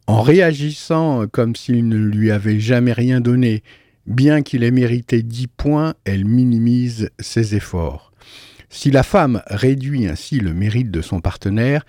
En 0.07 0.21
réagissant 0.21 1.27
comme 1.27 1.55
s'il 1.55 1.87
ne 1.87 1.97
lui 1.97 2.31
avait 2.31 2.59
jamais 2.59 2.93
rien 2.93 3.21
donné, 3.21 3.63
Bien 4.05 4.43
qu'il 4.43 4.63
ait 4.63 4.71
mérité 4.71 5.23
10 5.23 5.47
points, 5.47 5.95
elle 6.05 6.25
minimise 6.25 7.09
ses 7.19 7.55
efforts. 7.55 8.11
Si 8.69 8.91
la 8.91 9.03
femme 9.03 9.41
réduit 9.47 10.07
ainsi 10.07 10.39
le 10.39 10.53
mérite 10.53 10.91
de 10.91 11.01
son 11.01 11.21
partenaire, 11.21 11.85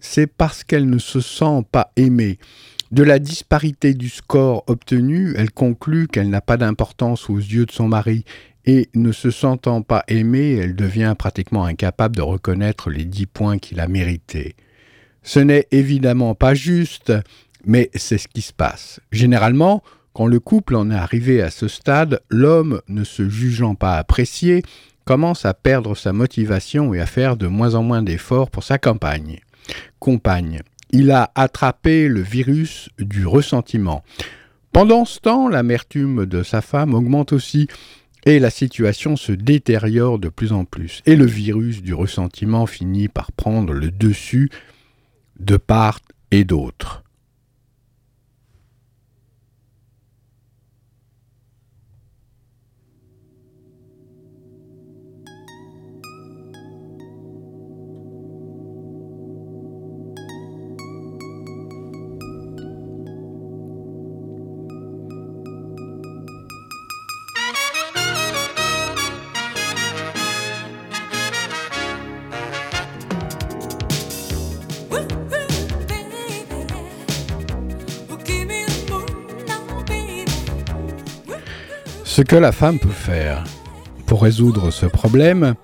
c'est 0.00 0.26
parce 0.26 0.64
qu'elle 0.64 0.88
ne 0.88 0.98
se 0.98 1.20
sent 1.20 1.64
pas 1.70 1.92
aimée. 1.96 2.38
De 2.90 3.04
la 3.04 3.20
disparité 3.20 3.94
du 3.94 4.08
score 4.08 4.64
obtenu, 4.66 5.32
elle 5.36 5.52
conclut 5.52 6.08
qu'elle 6.08 6.28
n'a 6.28 6.40
pas 6.40 6.56
d'importance 6.56 7.30
aux 7.30 7.36
yeux 7.36 7.66
de 7.66 7.70
son 7.72 7.86
mari, 7.86 8.24
et 8.66 8.88
ne 8.94 9.12
se 9.12 9.30
sentant 9.30 9.82
pas 9.82 10.04
aimée, 10.08 10.54
elle 10.54 10.74
devient 10.74 11.14
pratiquement 11.18 11.64
incapable 11.64 12.16
de 12.16 12.22
reconnaître 12.22 12.90
les 12.90 13.04
dix 13.04 13.26
points 13.26 13.58
qu'il 13.58 13.80
a 13.80 13.86
mérités. 13.86 14.54
Ce 15.22 15.38
n'est 15.40 15.66
évidemment 15.70 16.34
pas 16.34 16.54
juste, 16.54 17.12
mais 17.64 17.90
c'est 17.94 18.18
ce 18.18 18.28
qui 18.28 18.42
se 18.42 18.52
passe. 18.52 19.00
Généralement, 19.12 19.82
quand 20.12 20.26
le 20.26 20.40
couple 20.40 20.76
en 20.76 20.90
est 20.90 20.96
arrivé 20.96 21.40
à 21.42 21.50
ce 21.50 21.68
stade, 21.68 22.20
l'homme, 22.28 22.80
ne 22.88 23.04
se 23.04 23.28
jugeant 23.28 23.74
pas 23.74 23.96
apprécié, 23.96 24.62
commence 25.04 25.44
à 25.44 25.54
perdre 25.54 25.96
sa 25.96 26.12
motivation 26.12 26.94
et 26.94 27.00
à 27.00 27.06
faire 27.06 27.36
de 27.36 27.46
moins 27.46 27.74
en 27.74 27.82
moins 27.82 28.02
d'efforts 28.02 28.50
pour 28.50 28.64
sa 28.64 28.78
campagne. 28.78 29.40
Compagne. 29.98 30.62
Il 30.90 31.10
a 31.10 31.30
attrapé 31.34 32.08
le 32.08 32.20
virus 32.20 32.88
du 32.98 33.26
ressentiment. 33.26 34.02
Pendant 34.72 35.04
ce 35.04 35.20
temps, 35.20 35.48
l'amertume 35.48 36.26
de 36.26 36.42
sa 36.42 36.60
femme 36.60 36.94
augmente 36.94 37.32
aussi 37.32 37.68
et 38.24 38.38
la 38.38 38.50
situation 38.50 39.16
se 39.16 39.32
détériore 39.32 40.18
de 40.18 40.28
plus 40.28 40.52
en 40.52 40.64
plus. 40.64 41.02
Et 41.06 41.16
le 41.16 41.26
virus 41.26 41.82
du 41.82 41.94
ressentiment 41.94 42.66
finit 42.66 43.08
par 43.08 43.32
prendre 43.32 43.72
le 43.72 43.90
dessus 43.90 44.50
de 45.38 45.56
part 45.56 46.00
et 46.30 46.44
d'autre. 46.44 47.02
Ce 82.20 82.24
que 82.26 82.36
la 82.36 82.52
femme 82.52 82.78
peut 82.78 82.90
faire 82.90 83.44
pour 84.04 84.20
résoudre 84.20 84.70
ce 84.70 84.84
problème, 84.84 85.54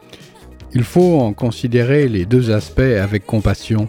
il 0.73 0.85
faut 0.85 1.21
en 1.21 1.35
considérer 1.35 2.09
les 2.09 2.25
deux 2.25 2.51
aspects 2.51 2.81
avec 2.81 3.27
compassion. 3.27 3.89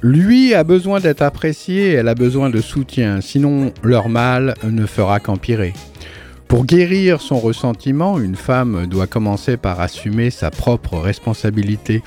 Lui 0.00 0.54
a 0.54 0.64
besoin 0.64 1.00
d'être 1.00 1.20
apprécié, 1.20 1.92
elle 1.92 2.08
a 2.08 2.14
besoin 2.14 2.48
de 2.48 2.62
soutien, 2.62 3.20
sinon 3.20 3.74
leur 3.82 4.08
mal 4.08 4.54
ne 4.64 4.86
fera 4.86 5.20
qu'empirer. 5.20 5.74
Pour 6.48 6.64
guérir 6.64 7.20
son 7.20 7.38
ressentiment, 7.38 8.18
une 8.18 8.36
femme 8.36 8.86
doit 8.86 9.06
commencer 9.06 9.58
par 9.58 9.78
assumer 9.78 10.30
sa 10.30 10.50
propre 10.50 10.96
responsabilité. 10.96 12.02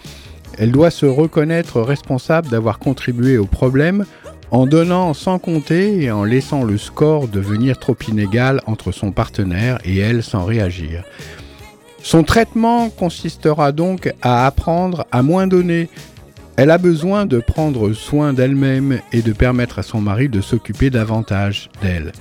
Elle 0.57 0.71
doit 0.71 0.89
se 0.89 1.05
reconnaître 1.05 1.79
responsable 1.79 2.49
d'avoir 2.49 2.79
contribué 2.79 3.37
au 3.37 3.45
problème 3.45 4.05
en 4.51 4.65
donnant 4.65 5.13
sans 5.13 5.39
compter 5.39 6.03
et 6.03 6.11
en 6.11 6.23
laissant 6.23 6.63
le 6.63 6.77
score 6.77 7.27
devenir 7.27 7.77
trop 7.77 7.97
inégal 8.07 8.61
entre 8.65 8.91
son 8.91 9.11
partenaire 9.11 9.79
et 9.83 9.97
elle 9.97 10.23
sans 10.23 10.45
réagir. 10.45 11.03
Son 12.01 12.23
traitement 12.23 12.89
consistera 12.89 13.71
donc 13.71 14.11
à 14.21 14.45
apprendre 14.45 15.05
à 15.11 15.21
moins 15.21 15.47
donner. 15.47 15.89
Elle 16.55 16.71
a 16.71 16.77
besoin 16.77 17.25
de 17.25 17.39
prendre 17.39 17.93
soin 17.93 18.33
d'elle-même 18.33 18.99
et 19.11 19.21
de 19.21 19.33
permettre 19.33 19.79
à 19.79 19.83
son 19.83 20.01
mari 20.01 20.29
de 20.29 20.41
s'occuper 20.41 20.89
davantage 20.89 21.69
d'elle. 21.81 22.11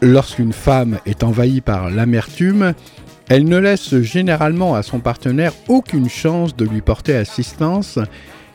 Lorsqu'une 0.00 0.52
femme 0.52 0.98
est 1.06 1.24
envahie 1.24 1.60
par 1.60 1.90
l'amertume, 1.90 2.74
elle 3.28 3.44
ne 3.46 3.56
laisse 3.56 4.00
généralement 4.00 4.74
à 4.74 4.82
son 4.82 5.00
partenaire 5.00 5.52
aucune 5.68 6.10
chance 6.10 6.54
de 6.54 6.66
lui 6.66 6.82
porter 6.82 7.16
assistance 7.16 7.98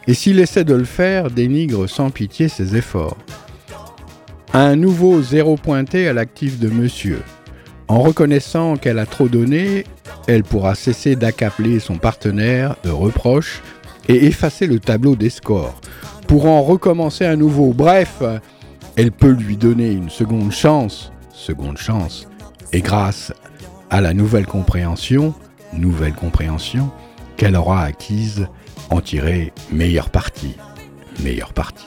et 0.08 0.14
s'il 0.14 0.40
essaie 0.40 0.64
de 0.64 0.74
le 0.74 0.86
faire, 0.86 1.30
dénigre 1.30 1.88
sans 1.88 2.10
pitié 2.10 2.48
ses 2.48 2.76
efforts. 2.76 3.18
Un 4.54 4.76
nouveau 4.76 5.22
zéro 5.22 5.56
pointé 5.56 6.08
à 6.08 6.14
l'actif 6.14 6.60
de 6.60 6.70
monsieur. 6.70 7.22
En 7.88 8.00
reconnaissant 8.00 8.78
qu'elle 8.78 9.00
a 9.00 9.06
trop 9.06 9.28
donné, 9.28 9.84
elle 10.28 10.44
pourra 10.44 10.76
cesser 10.76 11.16
d'accapler 11.16 11.80
son 11.80 11.98
partenaire 11.98 12.76
de 12.84 12.90
reproches 12.90 13.62
et 14.08 14.26
effacer 14.26 14.68
le 14.68 14.80
tableau 14.80 15.16
des 15.16 15.30
scores. 15.30 15.80
Pour 16.28 16.46
en 16.46 16.62
recommencer 16.62 17.26
à 17.26 17.36
nouveau, 17.36 17.74
bref, 17.74 18.22
elle 18.96 19.12
peut 19.12 19.32
lui 19.32 19.58
donner 19.58 19.92
une 19.92 20.10
seconde 20.10 20.52
chance, 20.52 21.12
seconde 21.32 21.78
chance, 21.78 22.28
et 22.74 22.82
grâce 22.82 23.34
à 23.90 24.02
la 24.02 24.14
nouvelle 24.14 24.46
compréhension, 24.46 25.34
nouvelle 25.74 26.14
compréhension 26.14 26.92
qu'elle 27.38 27.56
aura 27.56 27.84
acquise, 27.84 28.48
en 28.90 29.02
tirer 29.02 29.54
meilleure 29.72 30.10
partie. 30.10 30.56
Meilleure 31.22 31.54
partie. 31.54 31.86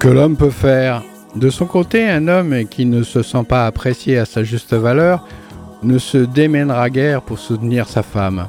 Que 0.00 0.08
l'homme 0.08 0.36
peut 0.36 0.48
faire. 0.48 1.02
De 1.36 1.50
son 1.50 1.66
côté, 1.66 2.08
un 2.08 2.26
homme 2.26 2.64
qui 2.70 2.86
ne 2.86 3.02
se 3.02 3.22
sent 3.22 3.44
pas 3.46 3.66
apprécié 3.66 4.16
à 4.16 4.24
sa 4.24 4.42
juste 4.42 4.72
valeur 4.72 5.26
ne 5.82 5.98
se 5.98 6.16
démènera 6.16 6.88
guère 6.88 7.20
pour 7.20 7.38
soutenir 7.38 7.86
sa 7.86 8.02
femme. 8.02 8.46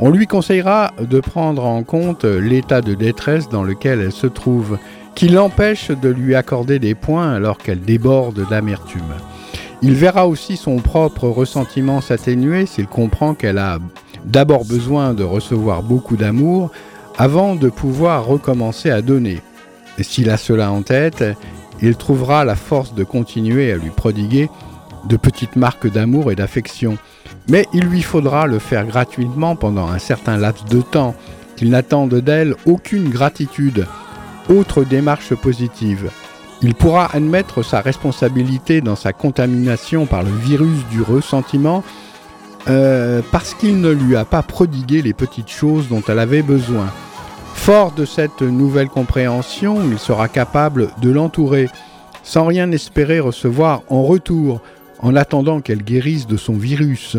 On 0.00 0.10
lui 0.10 0.26
conseillera 0.26 0.92
de 0.98 1.20
prendre 1.20 1.66
en 1.66 1.82
compte 1.82 2.24
l'état 2.24 2.80
de 2.80 2.94
détresse 2.94 3.50
dans 3.50 3.62
lequel 3.62 4.00
elle 4.00 4.12
se 4.12 4.26
trouve, 4.26 4.78
qui 5.14 5.28
l'empêche 5.28 5.90
de 5.90 6.08
lui 6.08 6.34
accorder 6.34 6.78
des 6.78 6.94
points 6.94 7.30
alors 7.30 7.58
qu'elle 7.58 7.82
déborde 7.82 8.48
d'amertume. 8.48 9.02
Il 9.82 9.92
verra 9.92 10.26
aussi 10.26 10.56
son 10.56 10.76
propre 10.76 11.28
ressentiment 11.28 12.00
s'atténuer 12.00 12.64
s'il 12.64 12.86
comprend 12.86 13.34
qu'elle 13.34 13.58
a 13.58 13.80
d'abord 14.24 14.64
besoin 14.64 15.12
de 15.12 15.24
recevoir 15.24 15.82
beaucoup 15.82 16.16
d'amour 16.16 16.70
avant 17.18 17.54
de 17.54 17.68
pouvoir 17.68 18.24
recommencer 18.24 18.90
à 18.90 19.02
donner. 19.02 19.42
S'il 20.00 20.30
a 20.30 20.36
cela 20.36 20.70
en 20.70 20.82
tête, 20.82 21.24
il 21.82 21.96
trouvera 21.96 22.44
la 22.44 22.56
force 22.56 22.94
de 22.94 23.04
continuer 23.04 23.72
à 23.72 23.76
lui 23.76 23.90
prodiguer 23.90 24.48
de 25.08 25.16
petites 25.16 25.56
marques 25.56 25.90
d'amour 25.90 26.32
et 26.32 26.36
d'affection. 26.36 26.98
Mais 27.48 27.66
il 27.72 27.84
lui 27.84 28.02
faudra 28.02 28.46
le 28.46 28.58
faire 28.58 28.86
gratuitement 28.86 29.56
pendant 29.56 29.88
un 29.88 29.98
certain 29.98 30.36
laps 30.36 30.64
de 30.64 30.80
temps, 30.80 31.14
qu'il 31.56 31.70
n'attende 31.70 32.14
d'elle 32.14 32.54
aucune 32.66 33.08
gratitude, 33.08 33.86
autre 34.48 34.84
démarche 34.84 35.34
positive. 35.34 36.10
Il 36.62 36.74
pourra 36.74 37.14
admettre 37.14 37.62
sa 37.62 37.80
responsabilité 37.80 38.80
dans 38.80 38.96
sa 38.96 39.12
contamination 39.12 40.06
par 40.06 40.22
le 40.22 40.30
virus 40.30 40.86
du 40.90 41.02
ressentiment 41.02 41.84
euh, 42.68 43.22
parce 43.30 43.54
qu'il 43.54 43.80
ne 43.80 43.90
lui 43.90 44.16
a 44.16 44.24
pas 44.24 44.42
prodigué 44.42 45.02
les 45.02 45.12
petites 45.12 45.50
choses 45.50 45.88
dont 45.88 46.02
elle 46.08 46.18
avait 46.18 46.42
besoin. 46.42 46.86
Fort 47.56 47.92
de 47.92 48.04
cette 48.04 48.42
nouvelle 48.42 48.88
compréhension, 48.88 49.80
il 49.90 49.98
sera 49.98 50.28
capable 50.28 50.90
de 51.02 51.10
l'entourer, 51.10 51.68
sans 52.22 52.46
rien 52.46 52.70
espérer 52.70 53.18
recevoir 53.18 53.82
en 53.88 54.04
retour, 54.04 54.60
en 55.00 55.16
attendant 55.16 55.60
qu'elle 55.60 55.82
guérisse 55.82 56.28
de 56.28 56.36
son 56.36 56.52
virus. 56.52 57.16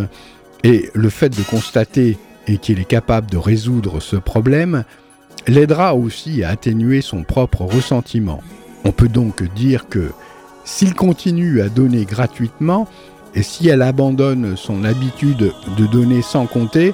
Et 0.63 0.89
le 0.93 1.10
fait 1.10 1.36
de 1.36 1.43
constater 1.43 2.17
et 2.47 2.60
qu'il 2.60 2.80
est 2.80 2.86
capable 2.86 3.30
de 3.30 3.38
résoudre 3.38 4.00
ce 4.00 4.15
problème 4.15 4.86
l'aidera 5.47 5.95
aussi 5.95 6.43
à 6.43 6.50
atténuer 6.50 7.02
son 7.02 7.23
propre 7.23 7.63
ressentiment. 7.63 8.41
On 8.86 8.93
peut 8.93 9.10
donc 9.10 9.43
dire 9.54 9.89
que 9.89 10.12
s'il 10.63 10.93
continue 10.93 11.60
à 11.62 11.67
donner 11.67 12.06
gratuitement, 12.06 12.88
et 13.36 13.43
si 13.43 13.67
elle 13.67 13.82
abandonne 13.82 14.56
son 14.56 14.86
habitude 14.86 15.52
de 15.78 15.86
donner 15.88 16.21
sans 16.21 16.45
compter, 16.45 16.93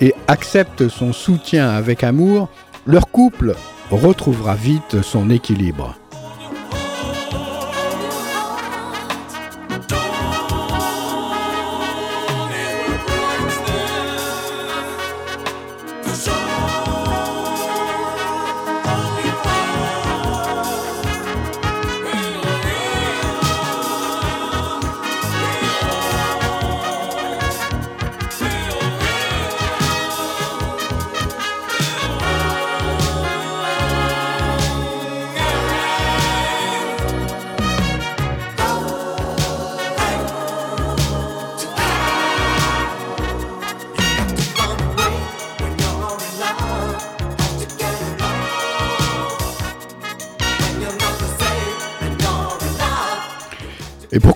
et 0.00 0.14
accepte 0.28 0.88
son 0.88 1.12
soutien 1.12 1.70
avec 1.70 2.04
amour, 2.04 2.48
leur 2.86 3.08
couple 3.08 3.54
retrouvera 3.90 4.54
vite 4.54 5.02
son 5.02 5.30
équilibre. 5.30 5.96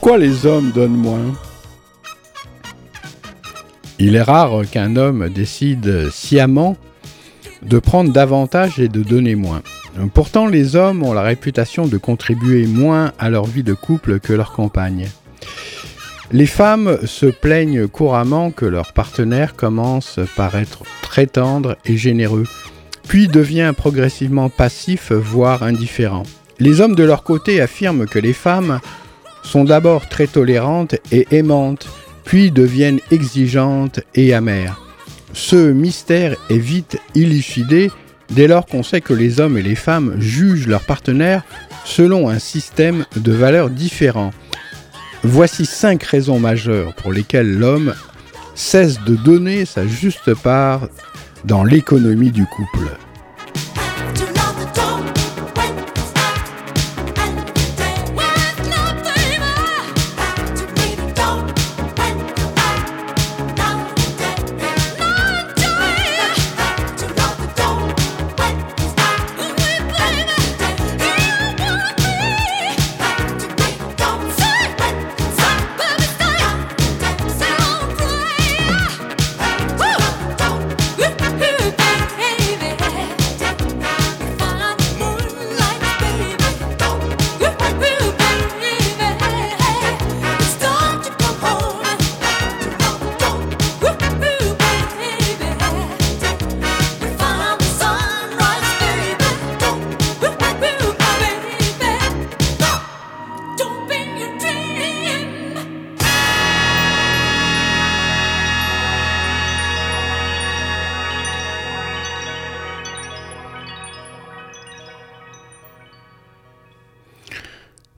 Pourquoi 0.06 0.24
les 0.24 0.46
hommes 0.46 0.70
donnent 0.70 0.96
moins? 0.96 1.34
Il 3.98 4.14
est 4.14 4.22
rare 4.22 4.62
qu'un 4.70 4.94
homme 4.94 5.28
décide 5.30 6.10
sciemment 6.12 6.76
de 7.62 7.80
prendre 7.80 8.12
davantage 8.12 8.78
et 8.78 8.86
de 8.86 9.02
donner 9.02 9.34
moins. 9.34 9.62
Pourtant, 10.14 10.46
les 10.46 10.76
hommes 10.76 11.02
ont 11.02 11.12
la 11.12 11.22
réputation 11.22 11.88
de 11.88 11.96
contribuer 11.96 12.68
moins 12.68 13.14
à 13.18 13.30
leur 13.30 13.46
vie 13.46 13.64
de 13.64 13.74
couple 13.74 14.20
que 14.20 14.32
leurs 14.32 14.52
compagnes. 14.52 15.08
Les 16.30 16.46
femmes 16.46 16.98
se 17.04 17.26
plaignent 17.26 17.88
couramment 17.88 18.52
que 18.52 18.64
leur 18.64 18.92
partenaire 18.92 19.56
commence 19.56 20.20
par 20.36 20.54
être 20.54 20.84
très 21.02 21.26
tendre 21.26 21.76
et 21.84 21.96
généreux, 21.96 22.44
puis 23.08 23.26
devient 23.26 23.72
progressivement 23.76 24.50
passif, 24.50 25.10
voire 25.10 25.64
indifférent. 25.64 26.22
Les 26.60 26.80
hommes 26.80 26.94
de 26.94 27.02
leur 27.02 27.24
côté 27.24 27.60
affirment 27.60 28.06
que 28.06 28.20
les 28.20 28.34
femmes 28.34 28.78
sont 29.46 29.64
d'abord 29.64 30.08
très 30.08 30.26
tolérantes 30.26 30.96
et 31.12 31.26
aimantes, 31.30 31.88
puis 32.24 32.50
deviennent 32.50 33.00
exigeantes 33.10 34.00
et 34.14 34.34
amères. 34.34 34.80
Ce 35.32 35.70
mystère 35.70 36.34
est 36.50 36.58
vite 36.58 36.98
élucidé 37.14 37.90
dès 38.30 38.48
lors 38.48 38.66
qu'on 38.66 38.82
sait 38.82 39.00
que 39.00 39.14
les 39.14 39.40
hommes 39.40 39.56
et 39.56 39.62
les 39.62 39.76
femmes 39.76 40.16
jugent 40.18 40.66
leurs 40.66 40.84
partenaires 40.84 41.44
selon 41.84 42.28
un 42.28 42.40
système 42.40 43.06
de 43.16 43.32
valeurs 43.32 43.70
différents. 43.70 44.32
Voici 45.22 45.64
cinq 45.64 46.02
raisons 46.02 46.40
majeures 46.40 46.94
pour 46.94 47.12
lesquelles 47.12 47.56
l'homme 47.56 47.94
cesse 48.54 49.00
de 49.04 49.14
donner 49.14 49.64
sa 49.64 49.86
juste 49.86 50.34
part 50.34 50.88
dans 51.44 51.62
l'économie 51.62 52.32
du 52.32 52.46
couple. 52.46 52.90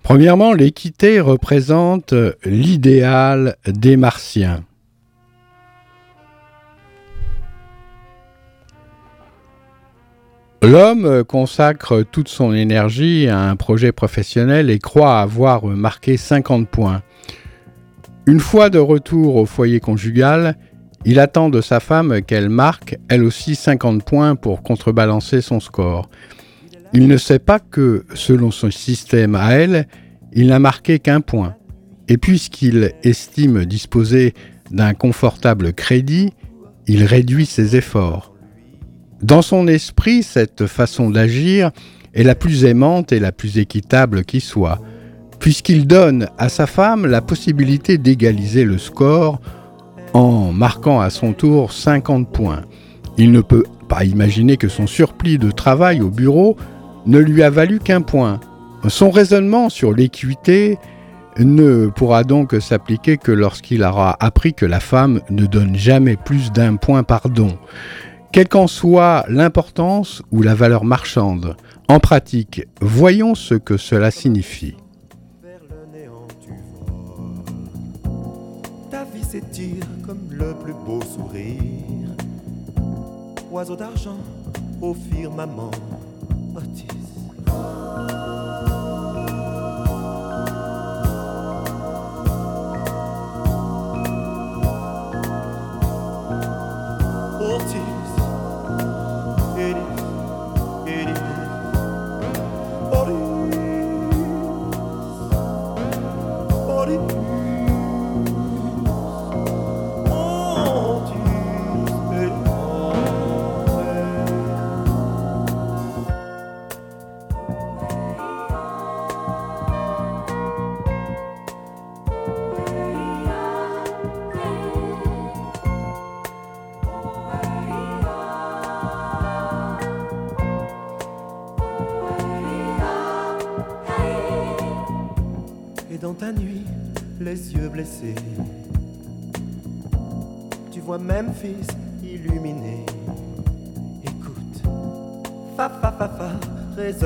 Premièrement, 0.08 0.54
l'équité 0.54 1.20
représente 1.20 2.14
l'idéal 2.42 3.56
des 3.66 3.98
martiens. 3.98 4.64
L'homme 10.62 11.24
consacre 11.24 12.04
toute 12.10 12.28
son 12.30 12.54
énergie 12.54 13.28
à 13.28 13.50
un 13.50 13.56
projet 13.56 13.92
professionnel 13.92 14.70
et 14.70 14.78
croit 14.78 15.20
avoir 15.20 15.66
marqué 15.66 16.16
50 16.16 16.66
points. 16.70 17.02
Une 18.24 18.40
fois 18.40 18.70
de 18.70 18.78
retour 18.78 19.36
au 19.36 19.44
foyer 19.44 19.78
conjugal, 19.78 20.56
il 21.04 21.20
attend 21.20 21.50
de 21.50 21.60
sa 21.60 21.80
femme 21.80 22.22
qu'elle 22.22 22.48
marque 22.48 22.96
elle 23.10 23.24
aussi 23.24 23.54
50 23.54 24.02
points 24.04 24.36
pour 24.36 24.62
contrebalancer 24.62 25.42
son 25.42 25.60
score. 25.60 26.08
Il 26.92 27.06
ne 27.06 27.16
sait 27.16 27.38
pas 27.38 27.58
que, 27.58 28.04
selon 28.14 28.50
son 28.50 28.70
système 28.70 29.34
à 29.34 29.52
elle, 29.52 29.86
il 30.32 30.48
n'a 30.48 30.58
marqué 30.58 30.98
qu'un 30.98 31.20
point. 31.20 31.54
Et 32.08 32.16
puisqu'il 32.16 32.92
estime 33.02 33.64
disposer 33.66 34.34
d'un 34.70 34.94
confortable 34.94 35.72
crédit, 35.72 36.32
il 36.86 37.04
réduit 37.04 37.46
ses 37.46 37.76
efforts. 37.76 38.34
Dans 39.22 39.42
son 39.42 39.66
esprit, 39.66 40.22
cette 40.22 40.66
façon 40.66 41.10
d'agir 41.10 41.70
est 42.14 42.22
la 42.22 42.34
plus 42.34 42.64
aimante 42.64 43.12
et 43.12 43.20
la 43.20 43.32
plus 43.32 43.58
équitable 43.58 44.24
qui 44.24 44.40
soit, 44.40 44.80
puisqu'il 45.38 45.86
donne 45.86 46.28
à 46.38 46.48
sa 46.48 46.66
femme 46.66 47.06
la 47.06 47.20
possibilité 47.20 47.98
d'égaliser 47.98 48.64
le 48.64 48.78
score 48.78 49.40
en 50.14 50.52
marquant 50.52 51.00
à 51.00 51.10
son 51.10 51.32
tour 51.32 51.72
50 51.72 52.32
points. 52.32 52.62
Il 53.18 53.32
ne 53.32 53.40
peut 53.40 53.64
pas 53.88 54.04
imaginer 54.04 54.56
que 54.56 54.68
son 54.68 54.86
surplis 54.86 55.38
de 55.38 55.50
travail 55.50 56.00
au 56.00 56.08
bureau 56.08 56.56
ne 57.08 57.18
lui 57.18 57.42
a 57.42 57.50
valu 57.50 57.80
qu'un 57.80 58.02
point. 58.02 58.38
Son 58.86 59.10
raisonnement 59.10 59.70
sur 59.70 59.92
l'équité 59.92 60.78
ne 61.38 61.86
pourra 61.86 62.22
donc 62.22 62.54
s'appliquer 62.60 63.16
que 63.16 63.32
lorsqu'il 63.32 63.82
aura 63.82 64.16
appris 64.20 64.54
que 64.54 64.66
la 64.66 64.78
femme 64.78 65.20
ne 65.30 65.46
donne 65.46 65.74
jamais 65.74 66.16
plus 66.16 66.52
d'un 66.52 66.76
point 66.76 67.02
par 67.02 67.30
don, 67.30 67.58
quelle 68.30 68.48
qu'en 68.48 68.66
soit 68.66 69.24
l'importance 69.28 70.22
ou 70.30 70.42
la 70.42 70.54
valeur 70.54 70.84
marchande. 70.84 71.56
En 71.88 71.98
pratique, 71.98 72.66
voyons 72.82 73.34
ce 73.34 73.54
que 73.54 73.78
cela 73.78 74.10
signifie. 74.10 74.76
Ta 78.90 79.04
vie 79.04 79.24
s'étire 79.24 79.86
comme 80.06 80.28
le 80.30 80.54
plus 80.62 80.74
beau 80.74 81.00
sourire. 81.00 82.10
Oiseau 83.50 83.76
d'argent 83.76 84.18
au 84.82 84.94
firmament. 84.94 85.70
Otis, 97.40 97.78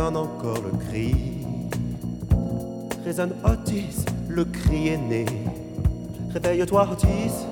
résonne 0.02 0.16
encore 0.16 0.58
le 0.62 0.76
cri. 0.78 1.14
Résonne 3.04 3.34
Otis, 3.44 4.04
le 4.28 4.44
cri 4.44 4.88
est 4.88 4.96
né. 4.96 5.24
Réveille-toi 6.34 6.88
Otis. 6.90 7.51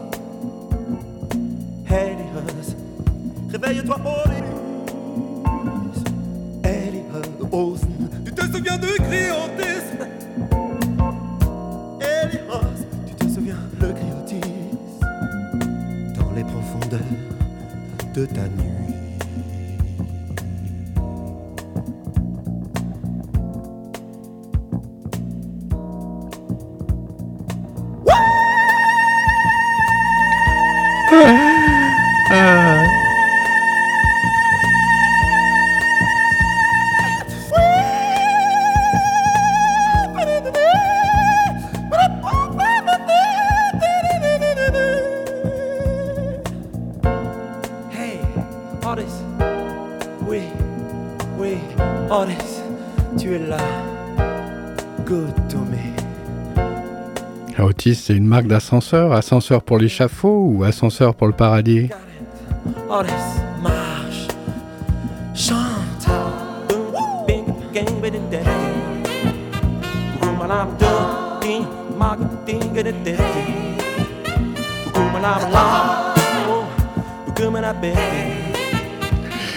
Marque 58.40 58.48
d'ascenseur 58.48 59.12
Ascenseur 59.12 59.62
pour 59.62 59.78
l'échafaud 59.78 60.52
ou 60.54 60.64
ascenseur 60.64 61.14
pour 61.14 61.26
le 61.26 61.34
paradis? 61.34 61.90
Marche, 62.88 64.28
chante. 65.34 66.08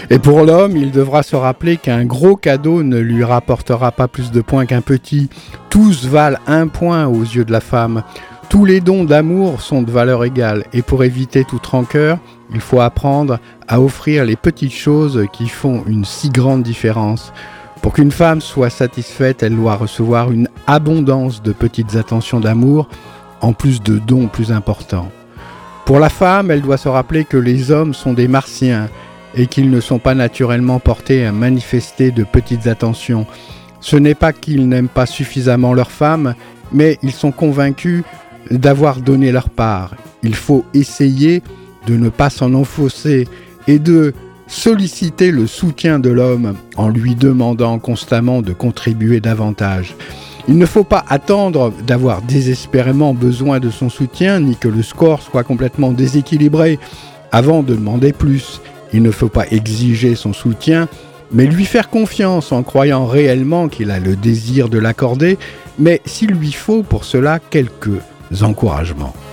Et 0.10 0.20
pour 0.20 0.44
l'homme, 0.44 0.76
il 0.76 0.92
devra 0.92 1.24
se 1.24 1.36
rappeler 1.36 1.78
qu'un 1.78 2.06
gros 2.06 2.36
cadeau 2.36 2.84
ne 2.84 3.00
lui 3.00 3.24
rapportera 3.24 3.92
pas 3.92 4.08
plus 4.08 4.32
de 4.32 4.42
points 4.42 4.66
qu'un 4.66 4.82
petit. 4.82 5.30
Tous 5.70 6.06
valent 6.06 6.38
un 6.46 6.68
point 6.68 7.08
aux 7.08 7.22
yeux 7.22 7.46
de 7.46 7.52
la 7.52 7.62
femme. 7.62 8.04
Tous 8.54 8.66
les 8.66 8.82
dons 8.82 9.04
d'amour 9.04 9.62
sont 9.62 9.82
de 9.82 9.90
valeur 9.90 10.24
égale. 10.24 10.66
Et 10.74 10.84
pour 10.84 11.04
éviter 11.04 11.44
toute 11.44 11.66
rancœur, 11.66 12.20
il 12.54 12.62
faut 12.62 12.82
apprendre 12.82 13.40
à 13.68 13.82
offrir 13.82 14.26
les 14.26 14.36
petites 14.36 14.76
choses 14.76 15.26
qui 15.34 15.48
font 15.48 15.84
une 15.88 16.06
si 16.06 16.30
grande 16.30 16.62
différence. 16.62 17.34
Pour 17.82 17.94
qu'une 17.94 18.12
femme 18.12 18.42
soit 18.42 18.70
satisfaite, 18.70 19.42
elle 19.42 19.56
doit 19.56 19.76
recevoir 19.76 20.32
une 20.32 20.50
abondance 20.68 21.42
de 21.42 21.52
petites 21.52 21.96
attentions 21.96 22.40
d'amour, 22.40 22.90
en 23.42 23.54
plus 23.54 23.82
de 23.82 23.98
dons 23.98 24.28
plus 24.28 24.52
importants. 24.52 25.10
Pour 25.86 25.98
la 25.98 26.10
femme, 26.10 26.52
elle 26.52 26.62
doit 26.62 26.78
se 26.78 26.90
rappeler 26.90 27.26
que 27.26 27.38
les 27.38 27.72
hommes 27.72 27.96
sont 27.96 28.14
des 28.14 28.28
martiens 28.28 28.88
et 29.34 29.48
qu'ils 29.48 29.72
ne 29.72 29.82
sont 29.82 29.98
pas 29.98 30.14
naturellement 30.14 30.78
portés 30.78 31.26
à 31.26 31.32
manifester 31.32 32.12
de 32.12 32.24
petites 32.24 32.68
attentions. 32.68 33.26
Ce 33.80 33.96
n'est 33.96 34.14
pas 34.14 34.32
qu'ils 34.32 34.70
n'aiment 34.70 34.90
pas 34.90 35.08
suffisamment 35.08 35.74
leur 35.74 35.90
femme, 35.90 36.36
mais 36.72 37.00
ils 37.02 37.14
sont 37.14 37.32
convaincus 37.32 38.04
d'avoir 38.52 39.02
donné 39.02 39.32
leur 39.32 39.50
part. 39.50 39.96
Il 40.24 40.36
faut 40.36 40.66
essayer 40.74 41.42
de 41.88 41.96
ne 41.96 42.10
pas 42.10 42.30
s'en 42.30 42.54
enfoncer 42.54 43.28
et 43.68 43.80
de 43.80 44.14
solliciter 44.48 45.32
le 45.32 45.48
soutien 45.48 46.00
de 46.00 46.10
l'homme 46.10 46.56
en 46.76 46.90
lui 46.90 47.16
demandant 47.16 47.80
constamment 47.80 48.42
de 48.42 48.54
contribuer 48.54 49.20
davantage. 49.20 49.96
Il 50.48 50.58
ne 50.58 50.66
faut 50.66 50.84
pas 50.84 51.06
attendre 51.08 51.72
d'avoir 51.88 52.22
désespérément 52.22 53.14
besoin 53.14 53.60
de 53.60 53.70
son 53.70 53.90
soutien, 53.90 54.42
ni 54.42 54.58
que 54.58 54.68
le 54.68 54.84
score 54.84 55.22
soit 55.22 55.44
complètement 55.44 55.92
déséquilibré, 55.92 56.80
avant 57.32 57.64
de 57.64 57.76
demander 57.76 58.12
plus. 58.12 58.62
Il 58.92 59.02
ne 59.02 59.12
faut 59.12 59.30
pas 59.30 59.48
exiger 59.52 60.16
son 60.16 60.34
soutien, 60.34 60.90
mais 61.32 61.46
lui 61.46 61.66
faire 61.66 61.90
confiance 61.90 62.52
en 62.52 62.62
croyant 62.62 63.06
réellement 63.06 63.70
qu'il 63.70 63.90
a 63.90 64.00
le 64.00 64.16
désir 64.16 64.70
de 64.70 64.78
l'accorder, 64.78 65.38
mais 65.80 66.02
s'il 66.06 66.32
lui 66.32 66.52
faut 66.52 66.84
pour 66.84 67.06
cela 67.06 67.40
quelques 67.40 68.02
encouragements. 68.42 69.33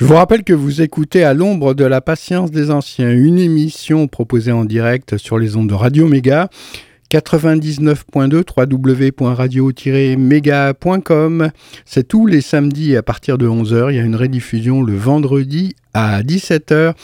Je 0.00 0.06
vous 0.06 0.14
rappelle 0.14 0.44
que 0.44 0.54
vous 0.54 0.80
écoutez 0.80 1.24
à 1.24 1.34
l'ombre 1.34 1.74
de 1.74 1.84
la 1.84 2.00
patience 2.00 2.50
des 2.50 2.70
anciens, 2.70 3.12
une 3.12 3.38
émission 3.38 4.08
proposée 4.08 4.50
en 4.50 4.64
direct 4.64 5.18
sur 5.18 5.38
les 5.38 5.56
ondes 5.56 5.68
de 5.68 5.74
Radio 5.74 6.08
Méga 6.08 6.48
99.2 7.10 8.44
www.radio-mega.com. 8.56 11.50
C'est 11.84 12.08
tous 12.08 12.26
les 12.26 12.40
samedis 12.40 12.96
à 12.96 13.02
partir 13.02 13.36
de 13.36 13.46
11h. 13.46 13.90
Il 13.90 13.96
y 13.96 13.98
a 13.98 14.02
une 14.02 14.16
rediffusion 14.16 14.82
le 14.82 14.96
vendredi 14.96 15.76
à 15.92 16.22
17h. 16.22 16.94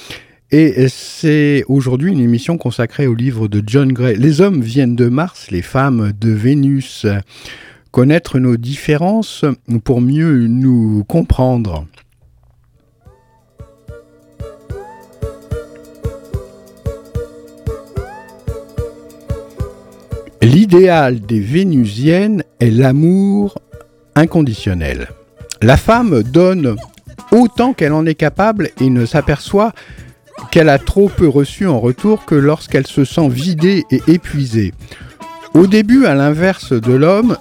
Et 0.51 0.89
c'est 0.89 1.65
aujourd'hui 1.69 2.13
une 2.13 2.21
émission 2.21 2.57
consacrée 2.57 3.07
au 3.07 3.15
livre 3.15 3.47
de 3.47 3.63
John 3.67 3.93
Gray. 3.93 4.17
Les 4.17 4.41
hommes 4.41 4.63
viennent 4.63 4.97
de 4.97 5.11
Mars, 5.11 5.51
les 5.51 5.61
femmes 5.61 6.15
de 6.19 6.31
Vénus. 6.31 7.07
Connaître 7.91 8.39
nos 8.39 8.57
différences 8.57 9.45
pour 9.85 10.01
mieux 10.01 10.47
nous 10.47 11.05
comprendre. 11.05 11.85
L'idéal 20.47 21.19
des 21.19 21.41
Vénusiennes 21.41 22.45
est 22.61 22.71
l'amour 22.71 23.59
inconditionnel. 24.15 25.09
La 25.61 25.77
femme 25.77 26.23
donne 26.23 26.77
autant 27.33 27.73
qu'elle 27.73 27.93
en 27.93 28.07
est 28.07 28.15
capable 28.15 28.71
et 28.81 28.89
ne 28.89 29.07
s'aperçoit 29.07 29.73
qu'elle 30.53 30.69
a 30.69 30.79
trop 30.79 31.09
peu 31.09 31.27
reçu 31.27 31.67
en 31.67 31.81
retour 31.81 32.25
que 32.27 32.37
lorsqu'elle 32.37 32.87
se 32.87 33.05
sent 33.05 33.29
vidée 33.29 33.83
et 33.91 34.01
épuisée. 34.07 34.73
Au 35.53 35.67
début, 35.67 36.07
à 36.07 36.15
l'inverse 36.15 36.73
de 36.73 36.93
l'homme, 36.93 37.37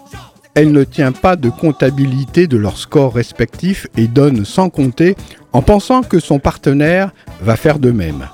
elle 0.56 0.72
ne 0.72 0.84
tient 0.84 1.12
pas 1.12 1.36
de 1.36 1.52
comptabilité 1.52 2.48
de 2.48 2.58
leurs 2.58 2.80
scores 2.80 3.13
respectifs 3.13 3.86
et 3.98 4.08
donne 4.08 4.46
sans 4.46 4.72
compter 4.72 5.15
en 5.54 5.62
pensant 5.62 6.02
que 6.02 6.20
son 6.20 6.39
partenaire 6.39 7.12
va 7.39 7.56
faire 7.56 7.78
de 7.78 7.91
même. 7.91 8.26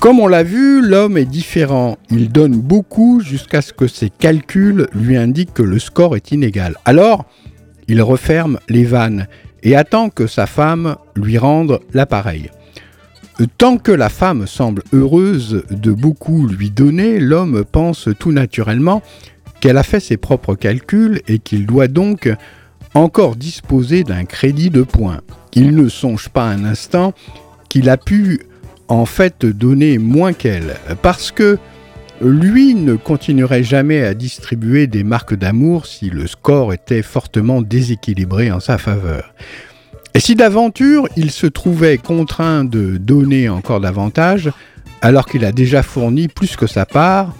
Comme 0.00 0.20
on 0.20 0.26
l'a 0.26 0.42
vu, 0.42 0.82
l'homme 0.82 1.16
est 1.16 1.24
différent. 1.24 1.96
Il 2.10 2.30
donne 2.30 2.60
beaucoup 2.60 3.20
jusqu'à 3.20 3.62
ce 3.62 3.72
que 3.72 3.86
ses 3.86 4.10
calculs 4.10 4.86
lui 4.94 5.16
indiquent 5.16 5.54
que 5.54 5.62
le 5.62 5.78
score 5.78 6.16
est 6.16 6.30
inégal. 6.32 6.76
Alors, 6.84 7.24
il 7.88 8.02
referme 8.02 8.58
les 8.68 8.84
vannes 8.84 9.26
et 9.62 9.76
attend 9.76 10.10
que 10.10 10.26
sa 10.26 10.46
femme 10.46 10.96
lui 11.16 11.38
rende 11.38 11.80
l'appareil. 11.92 12.50
Tant 13.58 13.78
que 13.78 13.92
la 13.92 14.10
femme 14.10 14.46
semble 14.46 14.82
heureuse 14.92 15.64
de 15.70 15.90
beaucoup 15.90 16.46
lui 16.46 16.70
donner, 16.70 17.18
l'homme 17.18 17.64
pense 17.64 18.08
tout 18.18 18.30
naturellement 18.30 19.02
qu'elle 19.60 19.78
a 19.78 19.82
fait 19.82 20.00
ses 20.00 20.16
propres 20.16 20.54
calculs 20.54 21.20
et 21.26 21.38
qu'il 21.38 21.66
doit 21.66 21.88
donc 21.88 22.30
encore 22.94 23.34
disposer 23.34 24.04
d'un 24.04 24.24
crédit 24.24 24.70
de 24.70 24.82
points. 24.82 25.20
Il 25.54 25.74
ne 25.74 25.88
songe 25.88 26.28
pas 26.28 26.44
un 26.44 26.64
instant 26.64 27.12
qu'il 27.68 27.88
a 27.88 27.96
pu 27.96 28.40
en 28.88 29.06
fait 29.06 29.46
donner 29.46 29.98
moins 29.98 30.32
qu'elle, 30.32 30.76
parce 31.02 31.30
que 31.30 31.58
lui 32.20 32.74
ne 32.74 32.94
continuerait 32.94 33.64
jamais 33.64 34.02
à 34.02 34.14
distribuer 34.14 34.86
des 34.86 35.04
marques 35.04 35.34
d'amour 35.34 35.86
si 35.86 36.10
le 36.10 36.26
score 36.26 36.72
était 36.72 37.02
fortement 37.02 37.62
déséquilibré 37.62 38.50
en 38.50 38.60
sa 38.60 38.78
faveur. 38.78 39.34
Et 40.14 40.20
si 40.20 40.36
d'aventure 40.36 41.08
il 41.16 41.30
se 41.30 41.46
trouvait 41.46 41.98
contraint 41.98 42.64
de 42.64 42.96
donner 42.98 43.48
encore 43.48 43.80
davantage, 43.80 44.50
alors 45.02 45.26
qu'il 45.26 45.44
a 45.44 45.52
déjà 45.52 45.82
fourni 45.82 46.28
plus 46.28 46.56
que 46.56 46.66
sa 46.66 46.86
part, 46.86 47.34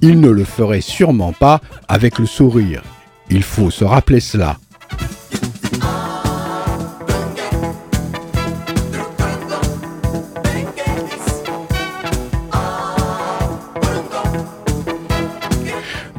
il 0.00 0.20
ne 0.20 0.30
le 0.30 0.44
ferait 0.44 0.80
sûrement 0.80 1.32
pas 1.32 1.60
avec 1.86 2.18
le 2.18 2.26
sourire. 2.26 2.82
Il 3.30 3.42
faut 3.42 3.70
se 3.70 3.84
rappeler 3.84 4.20
cela. 4.20 4.56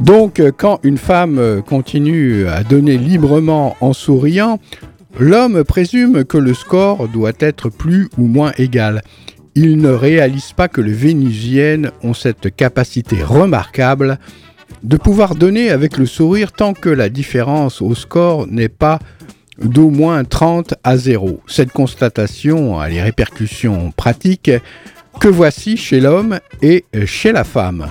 Donc, 0.09 0.41
quand 0.57 0.79
une 0.81 0.97
femme 0.97 1.61
continue 1.67 2.47
à 2.47 2.63
donner 2.63 2.97
librement 2.97 3.77
en 3.79 3.93
souriant, 3.93 4.59
L'homme 5.17 5.63
présume 5.63 6.23
que 6.23 6.37
le 6.37 6.53
score 6.53 7.07
doit 7.07 7.33
être 7.39 7.69
plus 7.69 8.09
ou 8.17 8.25
moins 8.25 8.51
égal. 8.57 9.01
Il 9.55 9.77
ne 9.77 9.89
réalise 9.89 10.53
pas 10.53 10.67
que 10.67 10.81
les 10.81 10.93
Vénusiennes 10.93 11.91
ont 12.03 12.13
cette 12.13 12.55
capacité 12.55 13.23
remarquable 13.23 14.19
de 14.83 14.95
pouvoir 14.95 15.35
donner 15.35 15.71
avec 15.71 15.97
le 15.97 16.05
sourire 16.05 16.51
tant 16.51 16.73
que 16.73 16.89
la 16.89 17.09
différence 17.09 17.81
au 17.81 17.95
score 17.95 18.47
n'est 18.47 18.69
pas 18.69 18.99
d'au 19.61 19.89
moins 19.89 20.23
30 20.23 20.75
à 20.83 20.95
0. 20.95 21.41
Cette 21.47 21.73
constatation 21.73 22.79
a 22.79 22.87
les 22.87 23.01
répercussions 23.01 23.91
pratiques 23.91 24.51
que 25.19 25.27
voici 25.27 25.75
chez 25.75 25.99
l'homme 25.99 26.39
et 26.61 26.85
chez 27.05 27.33
la 27.33 27.43
femme. 27.43 27.87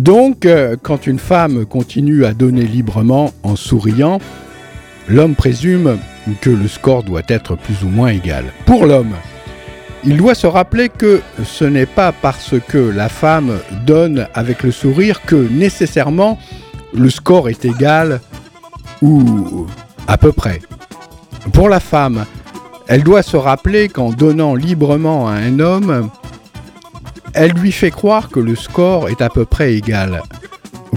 Donc, 0.00 0.46
euh, 0.46 0.76
quand 0.82 1.06
une 1.06 1.18
femme 1.18 1.66
continue 1.66 2.24
à 2.24 2.32
donner 2.32 2.62
librement 2.62 3.34
en 3.42 3.54
souriant, 3.54 4.18
l'homme 5.08 5.34
présume 5.34 5.98
que 6.40 6.48
le 6.48 6.68
score 6.68 7.02
doit 7.02 7.20
être 7.28 7.54
plus 7.54 7.84
ou 7.84 7.88
moins 7.88 8.08
égal. 8.08 8.46
Pour 8.64 8.86
l'homme, 8.86 9.12
il 10.02 10.16
doit 10.16 10.34
se 10.34 10.46
rappeler 10.46 10.88
que 10.88 11.20
ce 11.44 11.66
n'est 11.66 11.84
pas 11.84 12.12
parce 12.12 12.54
que 12.66 12.78
la 12.78 13.10
femme 13.10 13.58
donne 13.84 14.26
avec 14.32 14.62
le 14.62 14.70
sourire 14.70 15.20
que 15.26 15.36
nécessairement 15.36 16.38
le 16.94 17.10
score 17.10 17.50
est 17.50 17.66
égal 17.66 18.20
ou 19.02 19.66
à 20.08 20.16
peu 20.16 20.32
près. 20.32 20.62
Pour 21.52 21.68
la 21.68 21.78
femme, 21.78 22.24
elle 22.88 23.02
doit 23.02 23.22
se 23.22 23.36
rappeler 23.36 23.90
qu'en 23.90 24.12
donnant 24.12 24.54
librement 24.54 25.28
à 25.28 25.32
un 25.32 25.60
homme, 25.60 26.08
elle 27.34 27.52
lui 27.52 27.72
fait 27.72 27.90
croire 27.90 28.28
que 28.28 28.40
le 28.40 28.56
score 28.56 29.08
est 29.08 29.22
à 29.22 29.28
peu 29.28 29.44
près 29.44 29.74
égal. 29.74 30.22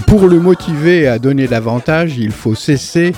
Pour 0.06 0.28
le 0.28 0.40
motiver 0.40 1.06
à 1.06 1.18
donner 1.18 1.46
davantage, 1.46 2.18
il 2.18 2.32
faut 2.32 2.54
cesser 2.54 3.12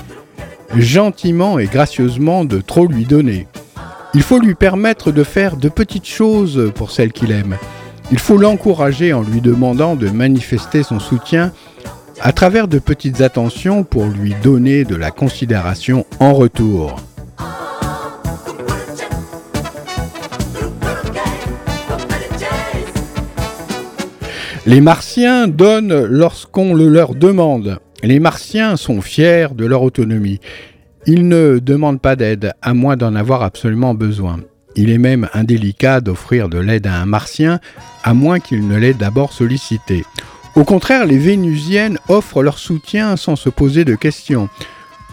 gentiment 0.76 1.59
et 1.59 1.66
gracieusement 1.66 2.44
de 2.44 2.61
trop 2.61 2.87
lui 2.87 3.05
donner. 3.05 3.46
Il 4.14 4.22
faut 4.22 4.38
lui 4.38 4.55
permettre 4.55 5.12
de 5.12 5.24
faire 5.24 5.57
de 5.57 5.68
petites 5.68 6.07
choses 6.07 6.72
pour 6.74 6.90
celle 6.90 7.12
qu'il 7.12 7.33
aime. 7.33 7.57
Il 8.11 8.18
faut 8.18 8.38
l'encourager 8.38 9.12
en 9.12 9.22
lui 9.22 9.40
demandant 9.40 9.96
de 9.96 10.09
manifester 10.09 10.83
son 10.83 11.00
soutien 11.00 11.52
à 12.20 12.33
travers 12.33 12.68
de 12.68 12.79
petites 12.79 13.20
attentions 13.20 13.85
pour 13.85 14.07
lui 14.07 14.35
donner 14.42 14.85
de 14.85 14.96
la 14.96 15.11
considération 15.11 16.07
en 16.20 16.33
retour. 16.33 16.96
Les 24.66 24.80
Martiens 24.80 25.46
donnent 25.46 26.06
lorsqu'on 26.06 26.74
le 26.74 26.88
leur 26.88 27.14
demande. 27.14 27.78
Les 28.02 28.18
Martiens 28.18 28.76
sont 28.76 29.00
fiers 29.00 29.54
de 29.54 29.64
leur 29.64 29.82
autonomie. 29.82 30.40
Ils 31.06 31.28
ne 31.28 31.60
demandent 31.60 32.00
pas 32.00 32.16
d'aide, 32.16 32.52
à 32.62 32.74
moins 32.74 32.96
d'en 32.96 33.14
avoir 33.14 33.44
absolument 33.44 33.94
besoin. 33.94 34.40
Il 34.74 34.90
est 34.90 34.98
même 34.98 35.28
indélicat 35.34 36.00
d'offrir 36.00 36.48
de 36.48 36.58
l'aide 36.58 36.88
à 36.88 37.00
un 37.00 37.06
Martien, 37.06 37.60
à 38.02 38.12
moins 38.12 38.40
qu'il 38.40 38.66
ne 38.66 38.76
l'ait 38.76 38.92
d'abord 38.92 39.32
sollicité. 39.32 40.04
Au 40.56 40.64
contraire, 40.64 41.06
les 41.06 41.18
Vénusiennes 41.18 41.98
offrent 42.08 42.42
leur 42.42 42.58
soutien 42.58 43.16
sans 43.16 43.36
se 43.36 43.48
poser 43.48 43.84
de 43.84 43.94
questions. 43.94 44.48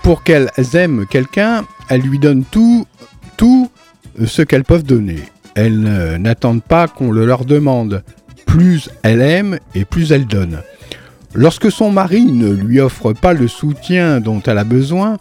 Pour 0.01 0.23
qu'elles 0.23 0.49
aiment 0.73 1.05
quelqu'un, 1.05 1.63
elles 1.89 2.01
lui 2.01 2.17
donnent 2.17 2.45
tout, 2.49 2.87
tout 3.37 3.69
ce 4.25 4.41
qu'elles 4.41 4.63
peuvent 4.63 4.83
donner. 4.83 5.19
Elles 5.53 6.17
n'attendent 6.17 6.63
pas 6.63 6.87
qu'on 6.87 7.11
le 7.11 7.27
leur 7.27 7.45
demande 7.45 8.03
plus 8.53 8.87
elle 9.01 9.23
aime 9.23 9.57
et 9.73 9.83
plus 9.83 10.11
elle 10.11 10.27
donne. 10.27 10.59
Lorsque 11.33 11.71
son 11.71 11.89
mari 11.89 12.21
ne 12.23 12.51
lui 12.51 12.79
offre 12.79 13.11
pas 13.11 13.33
le 13.33 13.47
soutien 13.47 14.19
dont 14.19 14.43
elle 14.45 14.59
a 14.59 14.63
besoin, 14.63 15.17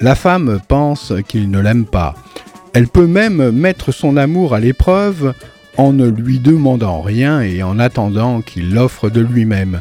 la 0.00 0.14
femme 0.14 0.60
pense 0.68 1.14
qu'il 1.26 1.50
ne 1.50 1.60
l'aime 1.60 1.86
pas. 1.86 2.14
Elle 2.74 2.88
peut 2.88 3.06
même 3.06 3.52
mettre 3.52 3.90
son 3.90 4.18
amour 4.18 4.52
à 4.52 4.60
l'épreuve 4.60 5.32
en 5.78 5.94
ne 5.94 6.06
lui 6.06 6.40
demandant 6.40 7.00
rien 7.00 7.40
et 7.40 7.62
en 7.62 7.78
attendant 7.78 8.42
qu'il 8.42 8.74
l'offre 8.74 9.08
de 9.08 9.22
lui-même. 9.22 9.80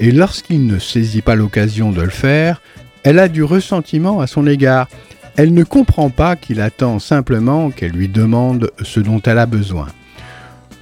Et 0.00 0.10
lorsqu'il 0.10 0.66
ne 0.66 0.80
saisit 0.80 1.22
pas 1.22 1.36
l'occasion 1.36 1.92
de 1.92 2.02
le 2.02 2.10
faire, 2.10 2.60
elle 3.04 3.20
a 3.20 3.28
du 3.28 3.44
ressentiment 3.44 4.18
à 4.18 4.26
son 4.26 4.48
égard. 4.48 4.88
Elle 5.36 5.54
ne 5.54 5.62
comprend 5.62 6.10
pas 6.10 6.34
qu'il 6.34 6.60
attend 6.60 6.98
simplement 6.98 7.70
qu'elle 7.70 7.92
lui 7.92 8.08
demande 8.08 8.72
ce 8.82 8.98
dont 8.98 9.22
elle 9.22 9.38
a 9.38 9.46
besoin. 9.46 9.86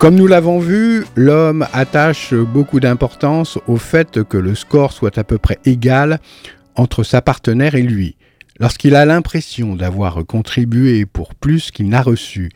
Comme 0.01 0.15
nous 0.15 0.27
l'avons 0.27 0.61
vu, 0.61 1.05
l'homme 1.15 1.67
attache 1.75 2.33
beaucoup 2.33 2.81
d'importance 2.81 3.59
au 3.67 3.77
fait 3.77 4.23
que 4.23 4.39
le 4.39 4.55
score 4.55 4.95
soit 4.95 5.19
à 5.19 5.25
peu 5.25 5.37
près 5.37 5.59
égal 5.67 6.21
entre 6.75 7.03
sa 7.03 7.21
partenaire 7.21 7.75
et 7.75 7.83
lui. 7.83 8.17
Lorsqu'il 8.59 8.95
a 8.95 9.05
l'impression 9.05 9.77
d'avoir 9.77 10.25
contribué 10.25 11.05
pour 11.05 11.35
plus 11.35 11.71
qu'il 11.71 11.91
n'a 11.91 12.01
reçu, 12.01 12.49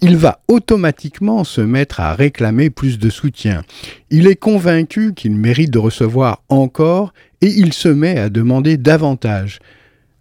il 0.00 0.16
va 0.16 0.40
automatiquement 0.48 1.44
se 1.44 1.60
mettre 1.60 2.00
à 2.00 2.14
réclamer 2.14 2.70
plus 2.70 2.98
de 2.98 3.10
soutien. 3.10 3.62
Il 4.08 4.26
est 4.26 4.34
convaincu 4.34 5.12
qu'il 5.12 5.36
mérite 5.36 5.70
de 5.70 5.78
recevoir 5.78 6.44
encore 6.48 7.12
et 7.42 7.48
il 7.48 7.74
se 7.74 7.88
met 7.88 8.18
à 8.18 8.30
demander 8.30 8.78
davantage. 8.78 9.58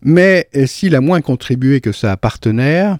Mais 0.01 0.49
s'il 0.65 0.93
a 0.97 0.99
moins 0.99 1.21
contribué 1.21 1.80
que 1.80 1.93
sa 1.93 2.17
partenaire, 2.17 2.97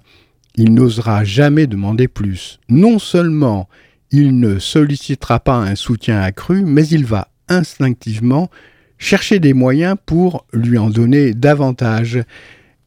il 0.56 0.74
n'osera 0.74 1.24
jamais 1.24 1.66
demander 1.66 2.08
plus. 2.08 2.58
Non 2.68 2.98
seulement 2.98 3.68
il 4.10 4.38
ne 4.38 4.58
sollicitera 4.58 5.40
pas 5.40 5.56
un 5.56 5.74
soutien 5.74 6.20
accru, 6.20 6.64
mais 6.64 6.86
il 6.88 7.04
va 7.04 7.28
instinctivement 7.48 8.50
chercher 8.98 9.38
des 9.38 9.52
moyens 9.52 9.96
pour 10.06 10.46
lui 10.52 10.78
en 10.78 10.90
donner 10.90 11.34
davantage. 11.34 12.22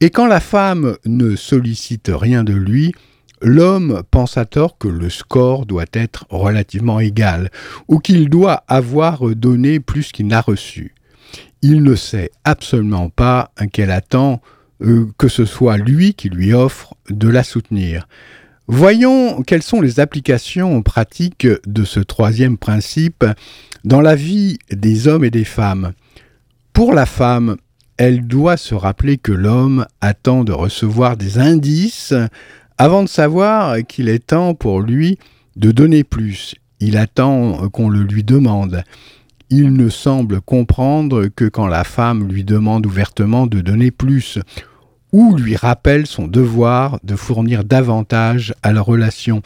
Et 0.01 0.09
quand 0.09 0.27
la 0.27 0.39
femme 0.39 0.97
ne 1.05 1.35
sollicite 1.35 2.09
rien 2.13 2.43
de 2.43 2.53
lui, 2.53 2.93
l'homme 3.41 4.01
pense 4.09 4.37
à 4.37 4.45
tort 4.45 4.77
que 4.77 4.87
le 4.87 5.09
score 5.09 5.65
doit 5.65 5.85
être 5.93 6.25
relativement 6.29 6.99
égal, 6.99 7.51
ou 7.87 7.99
qu'il 7.99 8.29
doit 8.29 8.63
avoir 8.67 9.23
donné 9.35 9.79
plus 9.79 10.11
qu'il 10.11 10.27
n'a 10.27 10.41
reçu. 10.41 10.95
Il 11.61 11.83
ne 11.83 11.95
sait 11.95 12.31
absolument 12.45 13.09
pas 13.09 13.51
qu'elle 13.73 13.91
attend 13.91 14.41
que 15.17 15.27
ce 15.27 15.45
soit 15.45 15.77
lui 15.77 16.13
qui 16.13 16.29
lui 16.29 16.53
offre 16.53 16.95
de 17.09 17.27
la 17.27 17.43
soutenir. 17.43 18.07
Voyons 18.67 19.41
quelles 19.41 19.63
sont 19.63 19.81
les 19.81 19.99
applications 19.99 20.81
pratiques 20.83 21.47
de 21.65 21.83
ce 21.83 21.99
troisième 21.99 22.57
principe 22.57 23.25
dans 23.83 24.01
la 24.01 24.15
vie 24.15 24.59
des 24.71 25.07
hommes 25.07 25.23
et 25.23 25.31
des 25.31 25.43
femmes. 25.43 25.93
Pour 26.71 26.93
la 26.93 27.05
femme, 27.05 27.57
elle 27.97 28.27
doit 28.27 28.57
se 28.57 28.75
rappeler 28.75 29.17
que 29.17 29.31
l'homme 29.31 29.85
attend 30.01 30.43
de 30.43 30.51
recevoir 30.51 31.17
des 31.17 31.39
indices 31.39 32.13
avant 32.77 33.03
de 33.03 33.09
savoir 33.09 33.77
qu'il 33.87 34.07
est 34.07 34.27
temps 34.27 34.53
pour 34.53 34.81
lui 34.81 35.17
de 35.55 35.71
donner 35.71 36.03
plus. 36.03 36.55
Il 36.79 36.95
attend 36.95 37.67
qu'on 37.69 37.89
le 37.89 38.03
lui 38.03 38.23
demande. 38.23 38.83
Il 39.49 39.73
ne 39.73 39.89
semble 39.89 40.41
comprendre 40.41 41.25
que 41.27 41.45
quand 41.45 41.67
la 41.67 41.83
femme 41.83 42.27
lui 42.27 42.43
demande 42.43 42.85
ouvertement 42.85 43.47
de 43.47 43.61
donner 43.61 43.89
plus, 43.91 44.39
ou 45.11 45.35
lui 45.35 45.55
rappelle 45.55 46.05
son 46.05 46.27
devoir 46.27 46.99
de 47.03 47.15
fournir 47.15 47.63
davantage 47.63 48.53
à 48.61 48.73
la 48.73 48.81
relation. 48.81 49.41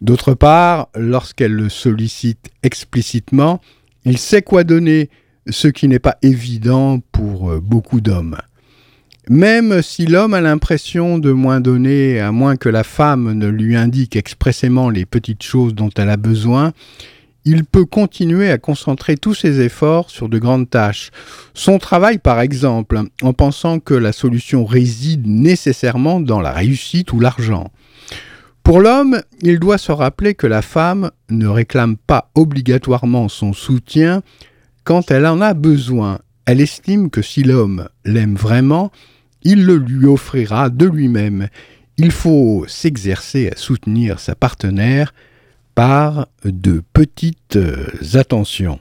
D'autre 0.00 0.34
part, 0.34 0.88
lorsqu'elle 0.96 1.52
le 1.52 1.68
sollicite 1.68 2.50
explicitement, 2.62 3.60
il 4.04 4.18
sait 4.18 4.42
quoi 4.42 4.64
donner, 4.64 5.10
ce 5.48 5.68
qui 5.68 5.88
n'est 5.88 6.00
pas 6.00 6.18
évident 6.22 7.00
pour 7.12 7.50
euh, 7.50 7.60
beaucoup 7.60 8.00
d'hommes. 8.00 8.36
Même 9.28 9.82
si 9.82 10.06
l'homme 10.06 10.34
a 10.34 10.40
l'impression 10.40 11.18
de 11.18 11.32
moins 11.32 11.60
donner, 11.60 12.20
à 12.20 12.30
moins 12.30 12.56
que 12.56 12.68
la 12.68 12.84
femme 12.84 13.32
ne 13.32 13.48
lui 13.48 13.76
indique 13.76 14.16
expressément 14.16 14.90
les 14.90 15.04
petites 15.04 15.42
choses 15.42 15.74
dont 15.74 15.90
elle 15.96 16.10
a 16.10 16.16
besoin, 16.16 16.72
il 17.46 17.64
peut 17.64 17.84
continuer 17.84 18.50
à 18.50 18.58
concentrer 18.58 19.16
tous 19.16 19.32
ses 19.32 19.60
efforts 19.60 20.10
sur 20.10 20.28
de 20.28 20.38
grandes 20.38 20.68
tâches. 20.68 21.12
Son 21.54 21.78
travail, 21.78 22.18
par 22.18 22.40
exemple, 22.40 23.00
en 23.22 23.32
pensant 23.32 23.78
que 23.78 23.94
la 23.94 24.12
solution 24.12 24.64
réside 24.64 25.26
nécessairement 25.28 26.20
dans 26.20 26.40
la 26.40 26.50
réussite 26.50 27.12
ou 27.12 27.20
l'argent. 27.20 27.70
Pour 28.64 28.80
l'homme, 28.80 29.20
il 29.42 29.60
doit 29.60 29.78
se 29.78 29.92
rappeler 29.92 30.34
que 30.34 30.48
la 30.48 30.60
femme 30.60 31.12
ne 31.30 31.46
réclame 31.46 31.96
pas 31.96 32.30
obligatoirement 32.34 33.28
son 33.28 33.52
soutien 33.52 34.22
quand 34.82 35.12
elle 35.12 35.24
en 35.24 35.40
a 35.40 35.54
besoin. 35.54 36.18
Elle 36.46 36.60
estime 36.60 37.10
que 37.10 37.22
si 37.22 37.44
l'homme 37.44 37.88
l'aime 38.04 38.34
vraiment, 38.34 38.90
il 39.44 39.64
le 39.64 39.76
lui 39.76 40.06
offrira 40.06 40.68
de 40.68 40.86
lui-même. 40.86 41.46
Il 41.96 42.10
faut 42.10 42.64
s'exercer 42.66 43.50
à 43.50 43.56
soutenir 43.56 44.18
sa 44.18 44.34
partenaire 44.34 45.14
par 45.76 46.26
de 46.42 46.82
petites 46.94 47.58
attentions. 48.14 48.80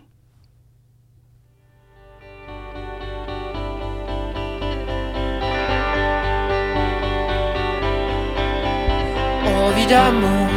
Envie 9.45 9.87
d'amour 9.87 10.47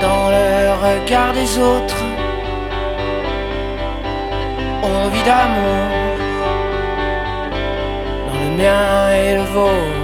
dans 0.00 0.30
le 0.30 0.48
regard 0.86 1.32
des 1.34 1.58
autres. 1.58 2.04
Envie 4.84 5.24
d'amour 5.24 5.88
dans 8.28 8.38
le 8.44 8.56
mien 8.56 9.12
et 9.12 9.34
le 9.34 9.42
vôtre. 9.42 10.01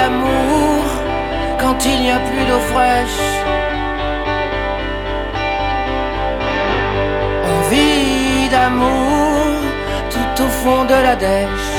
D'amour 0.00 0.84
quand 1.60 1.78
il 1.90 1.98
n'y 2.04 2.12
a 2.18 2.20
plus 2.28 2.44
d'eau 2.48 2.62
fraîche. 2.72 3.24
Envie 7.54 8.48
d'amour 8.54 9.46
tout 10.14 10.34
au 10.46 10.50
fond 10.60 10.82
de 10.92 10.98
la 11.06 11.14
dèche. 11.26 11.72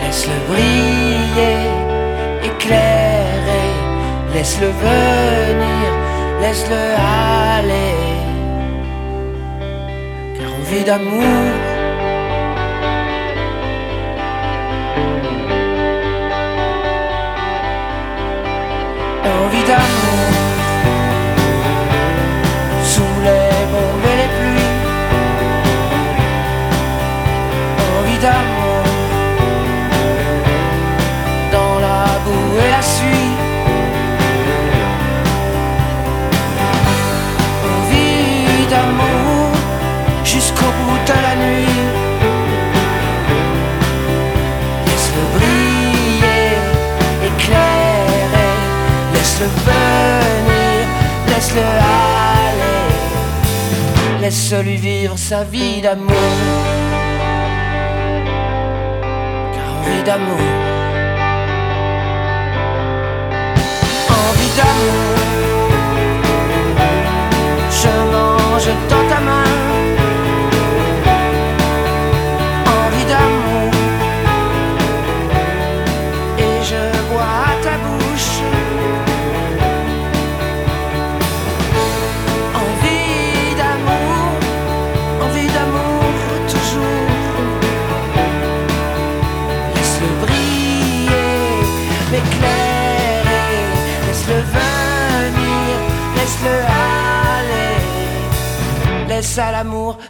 Laisse-le 0.00 0.38
briller, 0.50 1.64
éclairer, 2.50 3.70
laisse-le 4.34 4.70
venir, 4.86 5.88
laisse-le 6.42 6.84
aller. 7.56 7.96
Car 10.36 10.50
envie 10.60 10.84
d'amour 10.88 11.71
envie 19.24 19.61
d'amour 19.61 19.61
laisse-le 49.42 49.48
venir, 49.72 50.86
laisse-le 51.28 51.62
aller, 52.50 52.90
laisse-lui 54.20 54.76
vivre 54.76 55.18
sa 55.18 55.44
vie 55.44 55.80
d'amour. 55.80 56.14
Car 59.54 59.68
envie 59.80 60.02
d'amour, 60.04 60.38
envie 64.08 64.52
d'amour, 64.56 65.21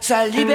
l'amour 0.09 0.52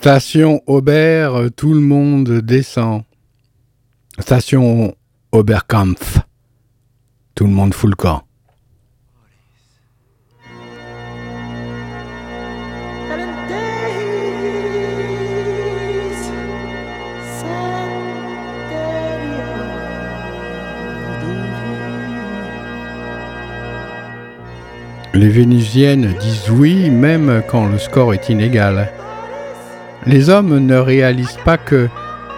Station 0.00 0.62
Aubert, 0.66 1.50
tout 1.54 1.74
le 1.74 1.80
monde 1.80 2.40
descend. 2.40 3.02
Station 4.18 4.94
Oberkampf, 5.30 6.20
tout 7.34 7.44
le 7.44 7.50
monde 7.50 7.74
fout 7.74 7.90
le 7.90 7.96
camp. 7.96 8.22
Les 25.12 25.28
Vénusiennes 25.28 26.14
disent 26.18 26.48
oui 26.48 26.88
même 26.88 27.42
quand 27.46 27.66
le 27.66 27.76
score 27.76 28.14
est 28.14 28.30
inégal. 28.30 28.90
Les 30.06 30.30
hommes 30.30 30.58
ne 30.58 30.76
réalisent 30.76 31.38
pas 31.44 31.58
que 31.58 31.88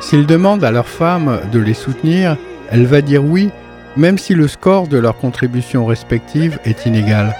s'ils 0.00 0.26
demandent 0.26 0.64
à 0.64 0.72
leur 0.72 0.88
femme 0.88 1.40
de 1.52 1.60
les 1.60 1.74
soutenir, 1.74 2.36
elle 2.70 2.86
va 2.86 3.02
dire 3.02 3.24
oui, 3.24 3.50
même 3.96 4.18
si 4.18 4.34
le 4.34 4.48
score 4.48 4.88
de 4.88 4.98
leur 4.98 5.16
contribution 5.16 5.86
respective 5.86 6.58
est 6.64 6.86
inégal. 6.86 7.34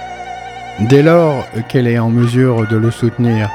Dès 0.79 1.03
lors 1.03 1.45
qu'elle 1.67 1.87
est 1.87 1.99
en 1.99 2.09
mesure 2.09 2.65
de 2.67 2.77
le 2.77 2.89
soutenir, 2.89 3.49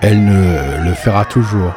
elle 0.00 0.24
ne 0.24 0.84
le 0.84 0.94
fera 0.94 1.24
toujours. 1.24 1.74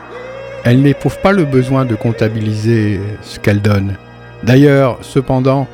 Elle 0.64 0.82
n'éprouve 0.82 1.20
pas 1.20 1.32
le 1.32 1.44
besoin 1.44 1.86
de 1.86 1.96
comptabiliser 1.96 3.02
ce 3.22 3.39
qu'elle 3.39 3.62
donne. 3.62 3.98
D'ailleurs, 4.44 5.00
cependant, 5.02 5.68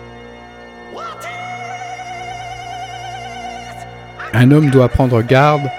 un 4.33 4.51
homme 4.51 4.69
doit 4.69 4.89
prendre 4.89 5.21
garde 5.21 5.69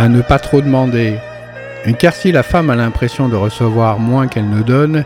à 0.00 0.08
ne 0.08 0.22
pas 0.22 0.38
trop 0.38 0.62
demander, 0.62 1.18
car 1.98 2.14
si 2.14 2.32
la 2.32 2.42
femme 2.42 2.70
a 2.70 2.74
l'impression 2.74 3.28
de 3.28 3.36
recevoir 3.36 3.98
moins 3.98 4.28
qu'elle 4.28 4.48
ne 4.48 4.62
donne, 4.62 5.04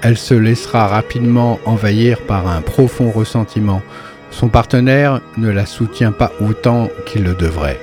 elle 0.00 0.16
se 0.16 0.32
laissera 0.32 0.86
rapidement 0.86 1.60
envahir 1.66 2.18
par 2.22 2.48
un 2.48 2.62
profond 2.62 3.10
ressentiment. 3.10 3.82
Son 4.30 4.48
partenaire 4.48 5.20
ne 5.36 5.50
la 5.50 5.66
soutient 5.66 6.12
pas 6.12 6.32
autant 6.40 6.88
qu'il 7.04 7.24
le 7.24 7.34
devrait. 7.34 7.78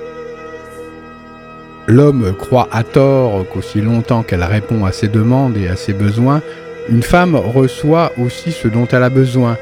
L'homme 1.86 2.34
croit 2.36 2.68
à 2.72 2.82
tort 2.82 3.46
qu'aussi 3.54 3.80
longtemps 3.80 4.24
qu'elle 4.24 4.44
répond 4.44 4.86
à 4.86 4.92
ses 4.92 5.08
demandes 5.08 5.56
et 5.56 5.68
à 5.68 5.76
ses 5.76 5.94
besoins, 5.94 6.42
une 6.90 7.04
femme 7.04 7.36
reçoit 7.36 8.12
aussi 8.18 8.52
ce 8.52 8.68
dont 8.68 8.88
elle 8.88 9.04
a 9.04 9.12
besoin. 9.12 9.56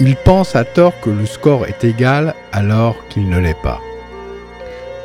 Il 0.00 0.16
pense 0.16 0.56
à 0.56 0.64
tort 0.64 0.98
que 1.00 1.10
le 1.10 1.24
score 1.24 1.66
est 1.66 1.84
égal 1.84 2.34
alors 2.50 3.06
qu'il 3.08 3.28
ne 3.28 3.38
l'est 3.38 3.62
pas. 3.62 3.80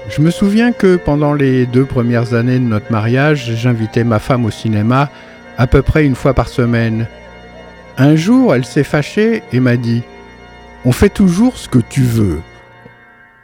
Je 0.10 0.22
me 0.22 0.32
souviens 0.32 0.72
que 0.72 0.95
pendant 0.95 1.36
les 1.36 1.68
deux 1.68 1.86
premières 1.86 2.34
années 2.34 2.57
de 2.57 2.64
notre 2.64 2.91
mariage, 2.91 3.53
j'invitais 3.55 4.03
ma 4.03 4.18
femme 4.18 4.43
au 4.43 4.49
cinéma 4.49 5.12
à 5.55 5.68
peu 5.68 5.84
près 5.84 6.03
une 6.03 6.16
fois 6.16 6.34
par 6.34 6.47
semaine. 6.47 7.07
Un 7.95 8.16
jour, 8.16 8.55
elle 8.55 8.66
s'est 8.66 8.84
fâchée 8.84 9.43
et 9.53 9.60
m'a 9.60 9.78
dit⁇ 9.78 9.99
On 10.84 10.91
fait 10.91 11.10
toujours 11.10 11.57
ce 11.57 11.70
que 11.70 11.78
tu 11.78 12.01
veux. 12.01 12.41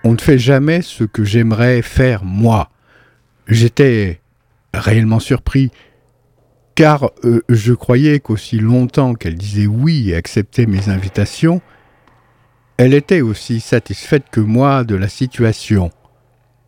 On 0.04 0.14
ne 0.14 0.18
fait 0.18 0.40
jamais 0.40 0.82
ce 0.82 1.04
que 1.04 1.24
j'aimerais 1.24 1.84
faire 1.84 2.24
moi.⁇ 2.24 2.72
J'étais 3.54 4.22
réellement 4.74 5.20
surpris, 5.20 5.70
car 6.74 7.12
euh, 7.26 7.44
je 7.48 7.74
croyais 7.74 8.20
qu'aussi 8.20 8.58
longtemps 8.58 9.14
qu'elle 9.14 9.36
disait 9.36 9.68
oui 9.68 10.10
et 10.10 10.16
acceptait 10.16 10.66
mes 10.66 10.90
invitations, 10.90 11.62
elle 12.78 12.96
était 12.96 13.22
aussi 13.22 13.60
satisfaite 13.60 14.26
que 14.32 14.40
moi 14.42 14.84
de 14.84 14.96
la 14.96 15.10
situation 15.10 15.92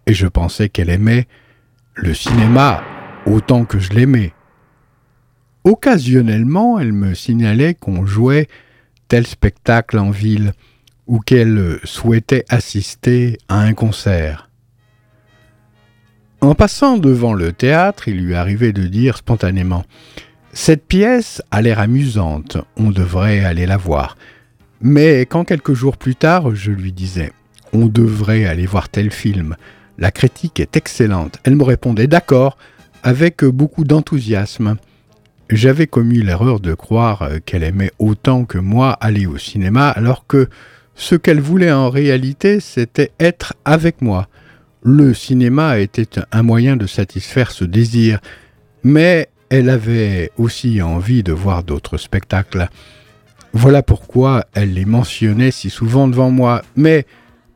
et 0.07 0.13
je 0.13 0.25
pensais 0.25 0.69
qu'elle 0.69 0.89
aimait 0.89 1.27
le 1.93 2.13
cinéma 2.13 2.83
autant 3.25 3.65
que 3.65 3.77
je 3.77 3.91
l'aimais. 3.91 4.33
Occasionnellement, 5.65 6.79
elle 6.79 6.93
me 6.93 7.13
signalait 7.13 7.75
qu'on 7.75 8.05
jouait 8.05 8.47
tel 9.09 9.27
spectacle 9.27 9.99
en 9.99 10.09
ville 10.09 10.53
ou 11.07 11.19
qu'elle 11.19 11.79
souhaitait 11.83 12.45
assister 12.49 13.37
à 13.49 13.59
un 13.59 13.73
concert. 13.73 14.49
En 16.39 16.55
passant 16.55 16.97
devant 16.97 17.33
le 17.33 17.51
théâtre, 17.51 18.07
il 18.07 18.23
lui 18.23 18.35
arrivait 18.35 18.71
de 18.71 18.87
dire 18.87 19.17
spontanément 19.17 19.83
Cette 20.53 20.85
pièce 20.85 21.41
a 21.51 21.61
l'air 21.61 21.79
amusante, 21.79 22.57
on 22.77 22.91
devrait 22.91 23.43
aller 23.43 23.65
la 23.65 23.77
voir. 23.77 24.17
Mais 24.79 25.21
quand 25.21 25.43
quelques 25.43 25.73
jours 25.73 25.97
plus 25.97 26.15
tard, 26.15 26.55
je 26.55 26.71
lui 26.71 26.93
disais 26.93 27.33
On 27.73 27.87
devrait 27.87 28.45
aller 28.45 28.67
voir 28.67 28.87
tel 28.87 29.11
film, 29.11 29.57
la 29.97 30.11
critique 30.11 30.59
est 30.59 30.77
excellente. 30.77 31.39
Elle 31.43 31.55
me 31.55 31.63
répondait 31.63 32.07
d'accord, 32.07 32.57
avec 33.03 33.43
beaucoup 33.43 33.83
d'enthousiasme. 33.83 34.77
J'avais 35.49 35.87
commis 35.87 36.21
l'erreur 36.21 36.59
de 36.59 36.73
croire 36.73 37.29
qu'elle 37.45 37.63
aimait 37.63 37.91
autant 37.99 38.45
que 38.45 38.57
moi 38.57 38.91
aller 38.91 39.25
au 39.25 39.37
cinéma, 39.37 39.89
alors 39.89 40.27
que 40.27 40.49
ce 40.95 41.15
qu'elle 41.15 41.39
voulait 41.39 41.71
en 41.71 41.89
réalité, 41.89 42.59
c'était 42.59 43.11
être 43.19 43.53
avec 43.63 44.01
moi. 44.01 44.27
Le 44.83 45.13
cinéma 45.13 45.79
était 45.79 46.19
un 46.31 46.43
moyen 46.43 46.75
de 46.75 46.87
satisfaire 46.87 47.51
ce 47.51 47.65
désir, 47.65 48.19
mais 48.83 49.29
elle 49.49 49.69
avait 49.69 50.31
aussi 50.37 50.81
envie 50.81 51.23
de 51.23 51.31
voir 51.31 51.63
d'autres 51.63 51.97
spectacles. 51.97 52.67
Voilà 53.53 53.83
pourquoi 53.83 54.45
elle 54.53 54.73
les 54.73 54.85
mentionnait 54.85 55.51
si 55.51 55.69
souvent 55.69 56.07
devant 56.07 56.31
moi, 56.31 56.61
mais 56.75 57.05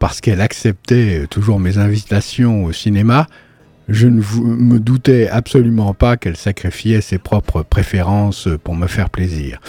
parce 0.02 0.20
qu'elle 0.20 0.42
acceptait 0.42 1.28
toujours 1.30 1.60
mes 1.60 1.78
invitations 1.78 2.66
au 2.66 2.74
cinéma, 2.74 3.28
je 3.88 4.08
ne 4.08 4.20
me 4.20 4.80
doutais 4.80 5.30
absolument 5.30 5.94
pas 5.94 6.18
qu'elle 6.18 6.38
sacrifiait 6.38 7.02
ses 7.02 7.20
propres 7.20 7.62
préférences 7.62 8.50
pour 8.64 8.76
me 8.76 8.88
faire 8.88 9.12
plaisir. 9.12 9.62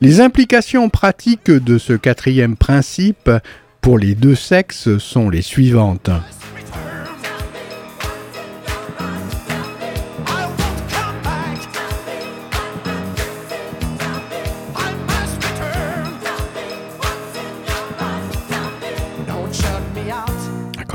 Les 0.00 0.22
implications 0.22 0.88
pratiques 0.88 1.50
de 1.50 1.76
ce 1.76 1.92
quatrième 1.92 2.56
principe 2.56 3.30
pour 3.82 3.98
les 3.98 4.14
deux 4.14 4.34
sexes 4.34 4.96
sont 4.96 5.28
les 5.28 5.42
suivantes. 5.42 6.10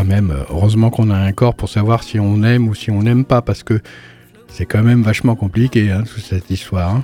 Même, 0.04 0.34
heureusement 0.50 0.90
qu'on 0.90 1.10
a 1.10 1.18
un 1.18 1.32
corps 1.32 1.56
pour 1.56 1.70
savoir 1.70 2.04
si 2.04 2.20
on 2.20 2.44
aime 2.44 2.68
ou 2.68 2.76
si 2.76 2.92
on 2.92 3.04
n'aime 3.04 3.26
pas, 3.26 3.42
parce 3.42 3.64
que 3.64 3.80
c'est 4.48 4.66
quand 4.66 4.84
même 4.84 5.02
vachement 5.02 5.36
compliqué, 5.36 5.92
hein, 5.92 6.04
toute 6.04 6.24
cette 6.24 6.50
histoire. 6.50 6.96
Hein. 6.96 7.04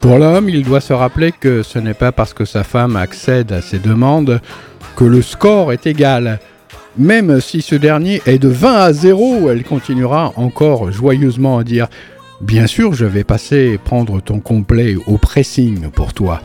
Pour 0.00 0.18
l'homme, 0.18 0.48
il 0.48 0.64
doit 0.64 0.80
se 0.80 0.92
rappeler 0.92 1.32
que 1.32 1.62
ce 1.62 1.78
n'est 1.78 1.94
pas 1.94 2.12
parce 2.12 2.34
que 2.34 2.44
sa 2.44 2.64
femme 2.64 2.96
accède 2.96 3.52
à 3.52 3.62
ses 3.62 3.78
demandes 3.78 4.40
que 4.96 5.04
le 5.04 5.22
score 5.22 5.72
est 5.72 5.86
égal. 5.86 6.40
Même 6.98 7.40
si 7.40 7.62
ce 7.62 7.74
dernier 7.74 8.20
est 8.26 8.38
de 8.38 8.48
20 8.48 8.74
à 8.74 8.92
0, 8.92 9.48
elle 9.50 9.64
continuera 9.64 10.32
encore 10.36 10.92
joyeusement 10.92 11.58
à 11.58 11.64
dire 11.64 11.88
Bien 12.42 12.66
sûr, 12.66 12.92
je 12.92 13.06
vais 13.06 13.22
passer 13.22 13.78
prendre 13.82 14.20
ton 14.20 14.40
complet 14.40 14.96
au 15.06 15.16
pressing 15.16 15.90
pour 15.90 16.12
toi. 16.12 16.42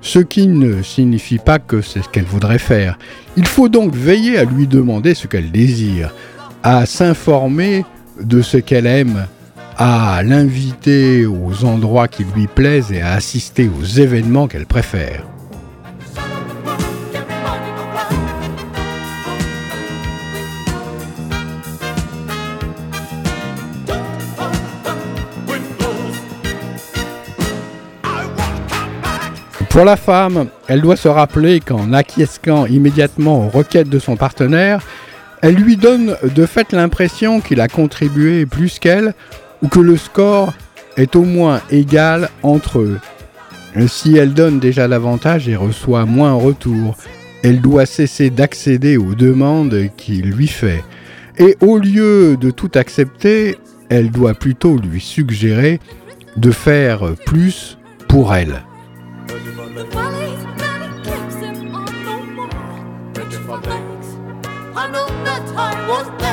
Ce 0.00 0.18
qui 0.18 0.46
ne 0.46 0.82
signifie 0.82 1.38
pas 1.38 1.58
que 1.58 1.82
c'est 1.82 2.02
ce 2.02 2.08
qu'elle 2.08 2.24
voudrait 2.24 2.58
faire. 2.58 2.98
Il 3.36 3.46
faut 3.46 3.68
donc 3.68 3.94
veiller 3.94 4.38
à 4.38 4.44
lui 4.44 4.66
demander 4.66 5.14
ce 5.14 5.26
qu'elle 5.26 5.50
désire, 5.50 6.14
à 6.62 6.86
s'informer 6.86 7.84
de 8.22 8.40
ce 8.40 8.56
qu'elle 8.56 8.86
aime, 8.86 9.26
à 9.76 10.22
l'inviter 10.22 11.26
aux 11.26 11.64
endroits 11.64 12.08
qui 12.08 12.24
lui 12.34 12.46
plaisent 12.46 12.92
et 12.92 13.02
à 13.02 13.12
assister 13.12 13.68
aux 13.68 13.84
événements 13.84 14.48
qu'elle 14.48 14.66
préfère. 14.66 15.24
Pour 29.74 29.84
la 29.84 29.96
femme, 29.96 30.46
elle 30.68 30.82
doit 30.82 30.94
se 30.94 31.08
rappeler 31.08 31.58
qu'en 31.58 31.92
acquiesçant 31.92 32.64
immédiatement 32.66 33.44
aux 33.44 33.48
requêtes 33.48 33.88
de 33.88 33.98
son 33.98 34.14
partenaire, 34.14 34.80
elle 35.42 35.56
lui 35.56 35.76
donne 35.76 36.16
de 36.32 36.46
fait 36.46 36.70
l'impression 36.70 37.40
qu'il 37.40 37.60
a 37.60 37.66
contribué 37.66 38.46
plus 38.46 38.78
qu'elle 38.78 39.14
ou 39.62 39.68
que 39.68 39.80
le 39.80 39.96
score 39.96 40.54
est 40.96 41.16
au 41.16 41.22
moins 41.22 41.60
égal 41.70 42.28
entre 42.44 42.78
eux. 42.78 43.00
Si 43.88 44.16
elle 44.16 44.32
donne 44.32 44.60
déjà 44.60 44.86
l'avantage 44.86 45.48
et 45.48 45.56
reçoit 45.56 46.06
moins 46.06 46.30
en 46.30 46.38
retour, 46.38 46.96
elle 47.42 47.60
doit 47.60 47.84
cesser 47.84 48.30
d'accéder 48.30 48.96
aux 48.96 49.16
demandes 49.16 49.88
qu'il 49.96 50.30
lui 50.30 50.46
fait. 50.46 50.84
Et 51.36 51.56
au 51.60 51.78
lieu 51.78 52.36
de 52.36 52.52
tout 52.52 52.70
accepter, 52.76 53.56
elle 53.88 54.12
doit 54.12 54.34
plutôt 54.34 54.78
lui 54.78 55.00
suggérer 55.00 55.80
de 56.36 56.52
faire 56.52 57.16
plus 57.26 57.76
pour 58.06 58.36
elle. 58.36 58.62
the 59.74 59.84
valleys 59.86 60.44
that 60.58 61.04
keeps 61.04 61.34
him 61.34 61.74
on 61.74 62.04
no 62.04 62.22
more. 62.36 63.12
Reaching 63.14 63.44
for 63.44 63.58
legs, 63.58 64.08
I 64.76 64.88
know 64.88 65.06
that 65.24 65.48
I 65.56 65.88
was. 65.88 66.23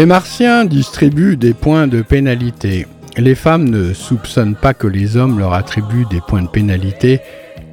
Les 0.00 0.06
Martiens 0.06 0.64
distribuent 0.64 1.36
des 1.36 1.52
points 1.52 1.86
de 1.86 2.00
pénalité. 2.00 2.86
Les 3.18 3.34
femmes 3.34 3.68
ne 3.68 3.92
soupçonnent 3.92 4.54
pas 4.54 4.72
que 4.72 4.86
les 4.86 5.18
hommes 5.18 5.38
leur 5.38 5.52
attribuent 5.52 6.06
des 6.08 6.22
points 6.22 6.40
de 6.40 6.48
pénalité 6.48 7.20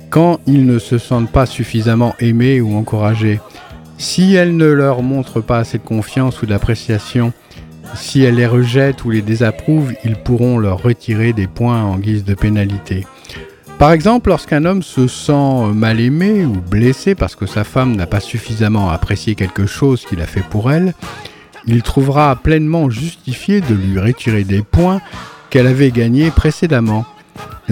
quand 0.09 0.41
ils 0.45 0.65
ne 0.65 0.77
se 0.77 0.97
sentent 0.97 1.31
pas 1.31 1.45
suffisamment 1.45 2.15
aimés 2.19 2.59
ou 2.59 2.75
encouragés. 2.75 3.39
Si 3.97 4.35
elles 4.35 4.57
ne 4.57 4.65
leur 4.65 5.03
montrent 5.03 5.39
pas 5.39 5.59
assez 5.59 5.77
de 5.77 5.83
confiance 5.83 6.41
ou 6.41 6.47
d'appréciation, 6.47 7.31
si 7.95 8.23
elles 8.23 8.35
les 8.35 8.45
rejettent 8.45 9.05
ou 9.05 9.11
les 9.11 9.21
désapprouvent, 9.21 9.93
ils 10.03 10.17
pourront 10.17 10.59
leur 10.59 10.83
retirer 10.83 11.31
des 11.31 11.47
points 11.47 11.81
en 11.81 11.97
guise 11.97 12.25
de 12.25 12.33
pénalité. 12.33 13.07
Par 13.79 13.93
exemple, 13.93 14.31
lorsqu'un 14.31 14.65
homme 14.65 14.83
se 14.83 15.07
sent 15.07 15.71
mal 15.73 16.01
aimé 16.01 16.43
ou 16.43 16.59
blessé 16.59 17.15
parce 17.15 17.37
que 17.37 17.45
sa 17.45 17.63
femme 17.63 17.95
n'a 17.95 18.05
pas 18.05 18.19
suffisamment 18.19 18.89
apprécié 18.89 19.35
quelque 19.35 19.65
chose 19.65 20.03
qu'il 20.05 20.19
a 20.19 20.27
fait 20.27 20.43
pour 20.43 20.73
elle, 20.73 20.93
il 21.67 21.83
trouvera 21.83 22.35
pleinement 22.35 22.89
justifié 22.89 23.61
de 23.61 23.75
lui 23.75 23.99
retirer 23.99 24.43
des 24.43 24.61
points 24.61 25.01
qu'elle 25.49 25.67
avait 25.67 25.91
gagnés 25.91 26.31
précédemment. 26.31 27.05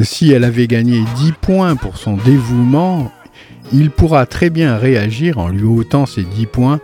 Si 0.03 0.31
elle 0.31 0.43
avait 0.43 0.67
gagné 0.67 1.03
10 1.15 1.31
points 1.31 1.75
pour 1.75 1.97
son 1.97 2.17
dévouement, 2.17 3.11
il 3.71 3.89
pourra 3.89 4.25
très 4.25 4.49
bien 4.49 4.77
réagir 4.77 5.37
en 5.37 5.47
lui 5.47 5.63
ôtant 5.63 6.05
ces 6.05 6.23
10 6.23 6.45
points. 6.47 6.79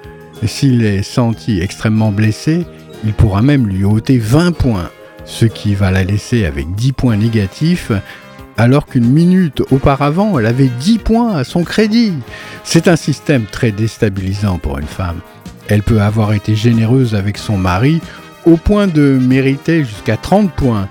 S'il 0.46 0.86
est 0.86 1.04
senti 1.04 1.60
extrêmement 1.60 2.12
blessé, 2.12 2.66
il 3.04 3.14
pourra 3.14 3.42
même 3.42 3.68
lui 3.68 3.84
ôter 3.84 4.18
20 4.18 4.54
points, 4.54 4.90
ce 5.26 5.46
qui 5.46 5.76
va 5.76 5.92
la 5.92 6.04
laisser 6.04 6.46
avec 6.46 6.74
10 6.76 6.94
points 6.94 7.18
négatifs, 7.18 7.92
alors 8.58 8.86
qu'une 8.86 9.10
minute 9.10 9.62
auparavant, 9.72 10.40
elle 10.40 10.46
avait 10.46 10.70
10 10.80 11.00
points 11.00 11.36
à 11.36 11.44
son 11.44 11.64
crédit. 11.64 12.14
C'est 12.64 12.88
un 12.88 12.96
système 12.96 13.46
très 13.46 13.72
déstabilisant 13.72 14.58
pour 14.58 14.80
une 14.80 14.88
femme. 14.88 15.20
Elle 15.68 15.84
peut 15.84 16.02
avoir 16.02 16.34
été 16.34 16.56
généreuse 16.56 17.16
avec 17.16 17.38
son 17.38 17.58
mari 17.58 18.02
au 18.46 18.58
point 18.58 18.88
de 18.88 19.18
mériter 19.22 19.84
jusqu'à 19.84 20.18
30 20.18 20.52
points. 20.52 20.88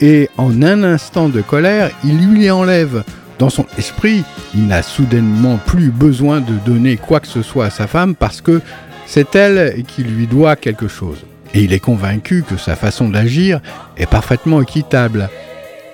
Et 0.00 0.30
en 0.36 0.62
un 0.62 0.82
instant 0.82 1.28
de 1.28 1.40
colère, 1.40 1.90
il 2.04 2.28
lui 2.28 2.50
enlève. 2.50 3.04
Dans 3.38 3.50
son 3.50 3.66
esprit, 3.78 4.22
il 4.54 4.66
n'a 4.66 4.82
soudainement 4.82 5.58
plus 5.58 5.90
besoin 5.90 6.40
de 6.40 6.54
donner 6.64 6.96
quoi 6.96 7.20
que 7.20 7.26
ce 7.26 7.42
soit 7.42 7.66
à 7.66 7.70
sa 7.70 7.86
femme 7.86 8.14
parce 8.14 8.40
que 8.40 8.60
c'est 9.06 9.34
elle 9.34 9.82
qui 9.84 10.04
lui 10.04 10.26
doit 10.26 10.56
quelque 10.56 10.88
chose. 10.88 11.18
Et 11.54 11.62
il 11.62 11.72
est 11.72 11.80
convaincu 11.80 12.44
que 12.48 12.56
sa 12.56 12.76
façon 12.76 13.08
d'agir 13.08 13.60
est 13.96 14.06
parfaitement 14.06 14.62
équitable. 14.62 15.28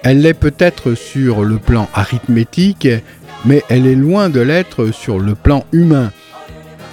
Elle 0.03 0.21
l'est 0.21 0.35
peut-être 0.35 0.95
sur 0.95 1.43
le 1.43 1.59
plan 1.59 1.89
arithmétique, 1.95 2.89
mais 3.45 3.63
elle 3.69 3.87
est 3.87 3.95
loin 3.95 4.29
de 4.29 4.41
l'être 4.41 4.93
sur 4.93 5.19
le 5.19 5.35
plan 5.35 5.65
humain. 5.73 6.13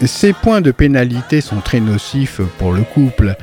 Ces 0.03 0.33
points 0.33 0.61
de 0.61 0.71
pénalité 0.71 1.39
sont 1.41 1.61
très 1.61 1.79
nocifs 1.79 2.41
pour 2.57 2.73
le 2.73 2.83
couple. 2.83 3.35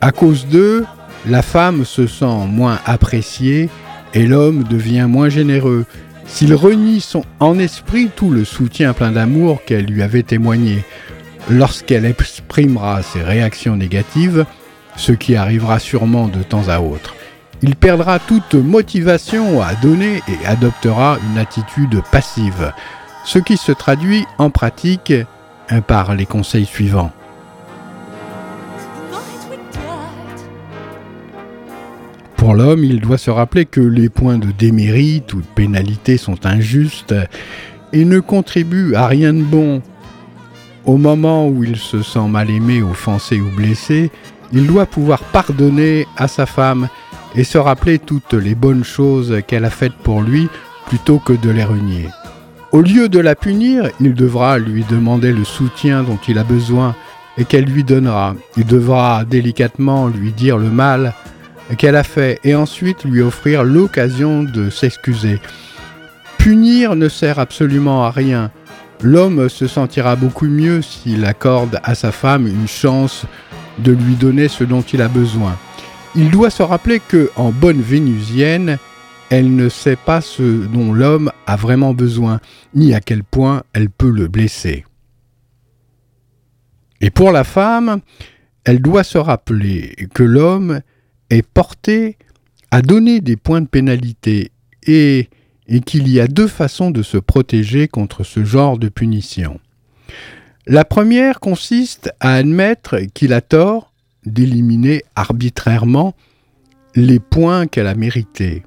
À 0.00 0.12
cause 0.12 0.46
d'eux, 0.46 0.84
la 1.26 1.42
femme 1.42 1.84
se 1.84 2.06
sent 2.06 2.46
moins 2.48 2.78
appréciée 2.86 3.68
et 4.14 4.26
l'homme 4.26 4.62
devient 4.62 5.06
moins 5.08 5.28
généreux. 5.28 5.84
S'il 6.26 6.54
renie 6.54 7.00
son, 7.00 7.24
en 7.40 7.58
esprit 7.58 8.08
tout 8.14 8.30
le 8.30 8.44
soutien 8.44 8.92
plein 8.92 9.12
d'amour 9.12 9.62
qu'elle 9.64 9.86
lui 9.86 10.02
avait 10.02 10.22
témoigné, 10.22 10.84
lorsqu'elle 11.50 12.04
exprimera 12.04 13.02
ses 13.02 13.22
réactions 13.22 13.76
négatives, 13.76 14.46
ce 14.96 15.12
qui 15.12 15.36
arrivera 15.36 15.78
sûrement 15.78 16.28
de 16.28 16.42
temps 16.42 16.68
à 16.68 16.80
autre, 16.80 17.14
il 17.62 17.74
perdra 17.74 18.18
toute 18.18 18.54
motivation 18.54 19.60
à 19.60 19.74
donner 19.74 20.22
et 20.28 20.46
adoptera 20.46 21.18
une 21.30 21.38
attitude 21.38 22.00
passive, 22.12 22.72
ce 23.24 23.38
qui 23.38 23.56
se 23.56 23.72
traduit 23.72 24.24
en 24.38 24.50
pratique 24.50 25.12
par 25.86 26.14
les 26.14 26.26
conseils 26.26 26.66
suivants. 26.66 27.12
Pour 32.36 32.54
l'homme, 32.54 32.84
il 32.84 33.00
doit 33.00 33.18
se 33.18 33.30
rappeler 33.30 33.64
que 33.66 33.80
les 33.80 34.08
points 34.08 34.38
de 34.38 34.52
démérite 34.52 35.34
ou 35.34 35.40
de 35.40 35.46
pénalité 35.46 36.16
sont 36.16 36.46
injustes 36.46 37.14
et 37.92 38.04
ne 38.04 38.20
contribuent 38.20 38.94
à 38.94 39.08
rien 39.08 39.32
de 39.32 39.42
bon. 39.42 39.82
Au 40.84 40.96
moment 40.96 41.48
où 41.48 41.64
il 41.64 41.76
se 41.76 42.02
sent 42.02 42.28
mal 42.28 42.48
aimé, 42.48 42.82
offensé 42.82 43.40
ou 43.40 43.50
blessé, 43.50 44.12
il 44.52 44.68
doit 44.68 44.86
pouvoir 44.86 45.24
pardonner 45.24 46.06
à 46.16 46.28
sa 46.28 46.46
femme 46.46 46.88
et 47.34 47.42
se 47.42 47.58
rappeler 47.58 47.98
toutes 47.98 48.34
les 48.34 48.54
bonnes 48.54 48.84
choses 48.84 49.42
qu'elle 49.48 49.64
a 49.64 49.70
faites 49.70 49.96
pour 50.04 50.22
lui 50.22 50.48
plutôt 50.86 51.18
que 51.18 51.32
de 51.32 51.50
les 51.50 51.64
renier. 51.64 52.06
Au 52.76 52.82
lieu 52.82 53.08
de 53.08 53.20
la 53.20 53.34
punir, 53.34 53.88
il 54.02 54.12
devra 54.12 54.58
lui 54.58 54.84
demander 54.84 55.32
le 55.32 55.44
soutien 55.44 56.02
dont 56.02 56.18
il 56.28 56.36
a 56.36 56.44
besoin 56.44 56.94
et 57.38 57.46
qu'elle 57.46 57.64
lui 57.64 57.84
donnera. 57.84 58.36
Il 58.58 58.66
devra 58.66 59.24
délicatement 59.24 60.08
lui 60.08 60.30
dire 60.30 60.58
le 60.58 60.68
mal 60.68 61.14
qu'elle 61.78 61.96
a 61.96 62.02
fait 62.02 62.38
et 62.44 62.54
ensuite 62.54 63.04
lui 63.04 63.22
offrir 63.22 63.64
l'occasion 63.64 64.42
de 64.42 64.68
s'excuser. 64.68 65.40
Punir 66.36 66.96
ne 66.96 67.08
sert 67.08 67.38
absolument 67.38 68.04
à 68.04 68.10
rien. 68.10 68.50
L'homme 69.00 69.48
se 69.48 69.66
sentira 69.66 70.14
beaucoup 70.14 70.44
mieux 70.44 70.82
s'il 70.82 71.24
accorde 71.24 71.80
à 71.82 71.94
sa 71.94 72.12
femme 72.12 72.46
une 72.46 72.68
chance 72.68 73.24
de 73.78 73.92
lui 73.92 74.16
donner 74.16 74.48
ce 74.48 74.64
dont 74.64 74.82
il 74.82 75.00
a 75.00 75.08
besoin. 75.08 75.56
Il 76.14 76.30
doit 76.30 76.50
se 76.50 76.62
rappeler 76.62 77.00
que, 77.00 77.30
en 77.36 77.52
bonne 77.52 77.80
vénusienne, 77.80 78.76
elle 79.30 79.54
ne 79.54 79.68
sait 79.68 79.96
pas 79.96 80.20
ce 80.20 80.66
dont 80.66 80.92
l'homme 80.92 81.32
a 81.46 81.56
vraiment 81.56 81.94
besoin, 81.94 82.40
ni 82.74 82.94
à 82.94 83.00
quel 83.00 83.24
point 83.24 83.62
elle 83.72 83.90
peut 83.90 84.10
le 84.10 84.28
blesser. 84.28 84.84
Et 87.00 87.10
pour 87.10 87.32
la 87.32 87.44
femme, 87.44 88.00
elle 88.64 88.80
doit 88.80 89.04
se 89.04 89.18
rappeler 89.18 89.94
que 90.14 90.22
l'homme 90.22 90.80
est 91.30 91.42
porté 91.42 92.16
à 92.70 92.82
donner 92.82 93.20
des 93.20 93.36
points 93.36 93.60
de 93.60 93.66
pénalité 93.66 94.52
et, 94.86 95.28
qu'il 95.84 96.08
y 96.08 96.20
a 96.20 96.28
deux 96.28 96.46
façons 96.46 96.90
de 96.90 97.02
se 97.02 97.18
protéger 97.18 97.88
contre 97.88 98.22
ce 98.22 98.44
genre 98.44 98.78
de 98.78 98.88
punition. 98.88 99.58
La 100.66 100.84
première 100.84 101.40
consiste 101.40 102.12
à 102.20 102.34
admettre 102.34 102.98
qu'il 103.14 103.32
a 103.32 103.40
tort 103.40 103.92
d'éliminer 104.24 105.02
arbitrairement 105.16 106.14
les 106.94 107.20
points 107.20 107.66
qu'elle 107.66 107.86
a 107.88 107.94
mérités 107.94 108.62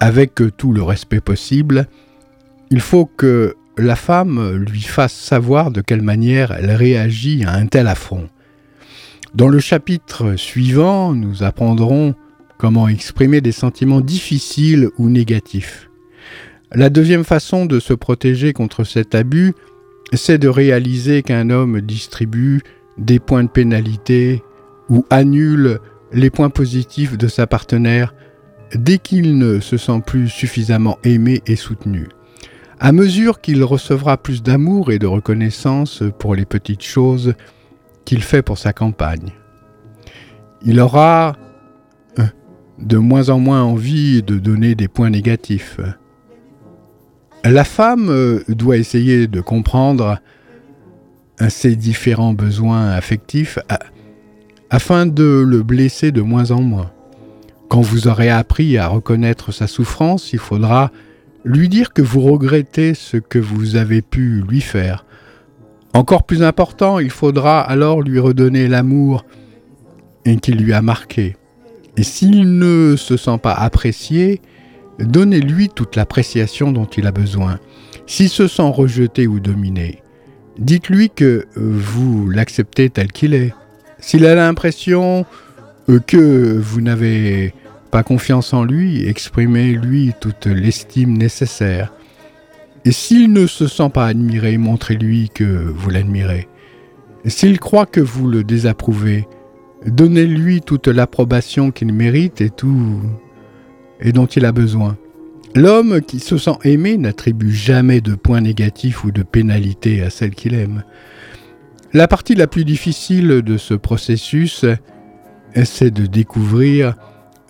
avec 0.00 0.40
tout 0.56 0.72
le 0.72 0.82
respect 0.82 1.20
possible, 1.20 1.86
il 2.70 2.80
faut 2.80 3.06
que 3.06 3.56
la 3.78 3.96
femme 3.96 4.56
lui 4.56 4.80
fasse 4.80 5.14
savoir 5.14 5.70
de 5.70 5.80
quelle 5.80 6.02
manière 6.02 6.52
elle 6.52 6.70
réagit 6.70 7.44
à 7.44 7.52
un 7.52 7.66
tel 7.66 7.88
affront. 7.88 8.28
Dans 9.34 9.48
le 9.48 9.58
chapitre 9.58 10.36
suivant, 10.36 11.12
nous 11.12 11.42
apprendrons 11.42 12.14
comment 12.58 12.88
exprimer 12.88 13.40
des 13.40 13.52
sentiments 13.52 14.00
difficiles 14.00 14.88
ou 14.98 15.10
négatifs. 15.10 15.90
La 16.72 16.88
deuxième 16.88 17.24
façon 17.24 17.66
de 17.66 17.78
se 17.78 17.92
protéger 17.92 18.52
contre 18.52 18.84
cet 18.84 19.14
abus, 19.14 19.52
c'est 20.12 20.38
de 20.38 20.48
réaliser 20.48 21.22
qu'un 21.22 21.50
homme 21.50 21.80
distribue 21.80 22.62
des 22.98 23.18
points 23.18 23.44
de 23.44 23.48
pénalité 23.48 24.42
ou 24.88 25.04
annule 25.10 25.80
les 26.12 26.30
points 26.30 26.50
positifs 26.50 27.18
de 27.18 27.28
sa 27.28 27.46
partenaire 27.46 28.14
dès 28.74 28.98
qu'il 28.98 29.38
ne 29.38 29.60
se 29.60 29.76
sent 29.76 30.02
plus 30.04 30.28
suffisamment 30.28 30.98
aimé 31.04 31.42
et 31.46 31.56
soutenu. 31.56 32.08
À 32.78 32.92
mesure 32.92 33.40
qu'il 33.40 33.64
recevra 33.64 34.16
plus 34.16 34.42
d'amour 34.42 34.92
et 34.92 34.98
de 34.98 35.06
reconnaissance 35.06 36.02
pour 36.18 36.34
les 36.34 36.44
petites 36.44 36.82
choses 36.82 37.34
qu'il 38.04 38.22
fait 38.22 38.42
pour 38.42 38.58
sa 38.58 38.72
campagne, 38.72 39.32
il 40.62 40.80
aura 40.80 41.36
euh, 42.18 42.26
de 42.78 42.98
moins 42.98 43.30
en 43.30 43.38
moins 43.38 43.62
envie 43.62 44.22
de 44.22 44.38
donner 44.38 44.74
des 44.74 44.88
points 44.88 45.10
négatifs. 45.10 45.80
La 47.44 47.64
femme 47.64 48.08
euh, 48.10 48.42
doit 48.48 48.76
essayer 48.76 49.26
de 49.26 49.40
comprendre 49.40 50.18
ses 51.48 51.76
différents 51.76 52.32
besoins 52.32 52.90
affectifs 52.90 53.58
afin 54.70 55.06
de 55.06 55.44
le 55.46 55.62
blesser 55.62 56.10
de 56.10 56.22
moins 56.22 56.50
en 56.50 56.62
moins. 56.62 56.90
Quand 57.68 57.80
vous 57.80 58.08
aurez 58.08 58.30
appris 58.30 58.78
à 58.78 58.88
reconnaître 58.88 59.52
sa 59.52 59.66
souffrance, 59.66 60.32
il 60.32 60.38
faudra 60.38 60.90
lui 61.44 61.68
dire 61.68 61.92
que 61.92 62.02
vous 62.02 62.20
regrettez 62.20 62.94
ce 62.94 63.16
que 63.16 63.38
vous 63.38 63.76
avez 63.76 64.02
pu 64.02 64.42
lui 64.48 64.60
faire. 64.60 65.04
Encore 65.94 66.24
plus 66.24 66.42
important, 66.42 66.98
il 66.98 67.10
faudra 67.10 67.60
alors 67.60 68.02
lui 68.02 68.18
redonner 68.18 68.68
l'amour 68.68 69.24
qu'il 70.34 70.56
lui 70.56 70.72
a 70.72 70.82
marqué. 70.82 71.36
Et 71.96 72.02
s'il 72.02 72.58
ne 72.58 72.96
se 72.96 73.16
sent 73.16 73.38
pas 73.42 73.52
apprécié, 73.52 74.42
donnez-lui 74.98 75.68
toute 75.68 75.96
l'appréciation 75.96 76.72
dont 76.72 76.86
il 76.86 77.06
a 77.06 77.12
besoin. 77.12 77.60
S'il 78.06 78.28
se 78.28 78.48
sent 78.48 78.70
rejeté 78.70 79.26
ou 79.26 79.40
dominé, 79.40 80.02
dites-lui 80.58 81.10
que 81.10 81.46
vous 81.54 82.28
l'acceptez 82.28 82.90
tel 82.90 83.12
qu'il 83.12 83.34
est. 83.34 83.54
S'il 83.98 84.26
a 84.26 84.34
l'impression 84.34 85.24
que 86.06 86.58
vous 86.58 86.80
n'avez 86.80 87.54
pas 87.90 88.02
confiance 88.02 88.52
en 88.52 88.64
lui, 88.64 89.06
exprimez-lui 89.06 90.12
toute 90.20 90.46
l'estime 90.46 91.16
nécessaire. 91.16 91.92
Et 92.84 92.92
s'il 92.92 93.32
ne 93.32 93.46
se 93.46 93.66
sent 93.66 93.90
pas 93.92 94.06
admiré, 94.06 94.58
montrez-lui 94.58 95.30
que 95.30 95.44
vous 95.44 95.90
l'admirez. 95.90 96.48
S'il 97.24 97.58
croit 97.58 97.86
que 97.86 98.00
vous 98.00 98.28
le 98.28 98.44
désapprouvez, 98.44 99.26
donnez-lui 99.86 100.60
toute 100.60 100.88
l'approbation 100.88 101.70
qu'il 101.70 101.92
mérite 101.92 102.40
et 102.40 102.50
tout 102.50 103.00
et 104.00 104.12
dont 104.12 104.26
il 104.26 104.44
a 104.44 104.52
besoin. 104.52 104.96
L'homme 105.54 106.00
qui 106.02 106.20
se 106.20 106.36
sent 106.36 106.58
aimé 106.64 106.98
n'attribue 106.98 107.52
jamais 107.52 108.00
de 108.00 108.14
points 108.14 108.42
négatifs 108.42 109.04
ou 109.04 109.10
de 109.10 109.22
pénalités 109.22 110.02
à 110.02 110.10
celle 110.10 110.34
qu'il 110.34 110.54
aime. 110.54 110.84
La 111.92 112.08
partie 112.08 112.34
la 112.34 112.46
plus 112.46 112.64
difficile 112.64 113.42
de 113.42 113.56
ce 113.56 113.74
processus, 113.74 114.64
c'est 115.64 115.90
de 115.90 116.06
découvrir 116.06 116.94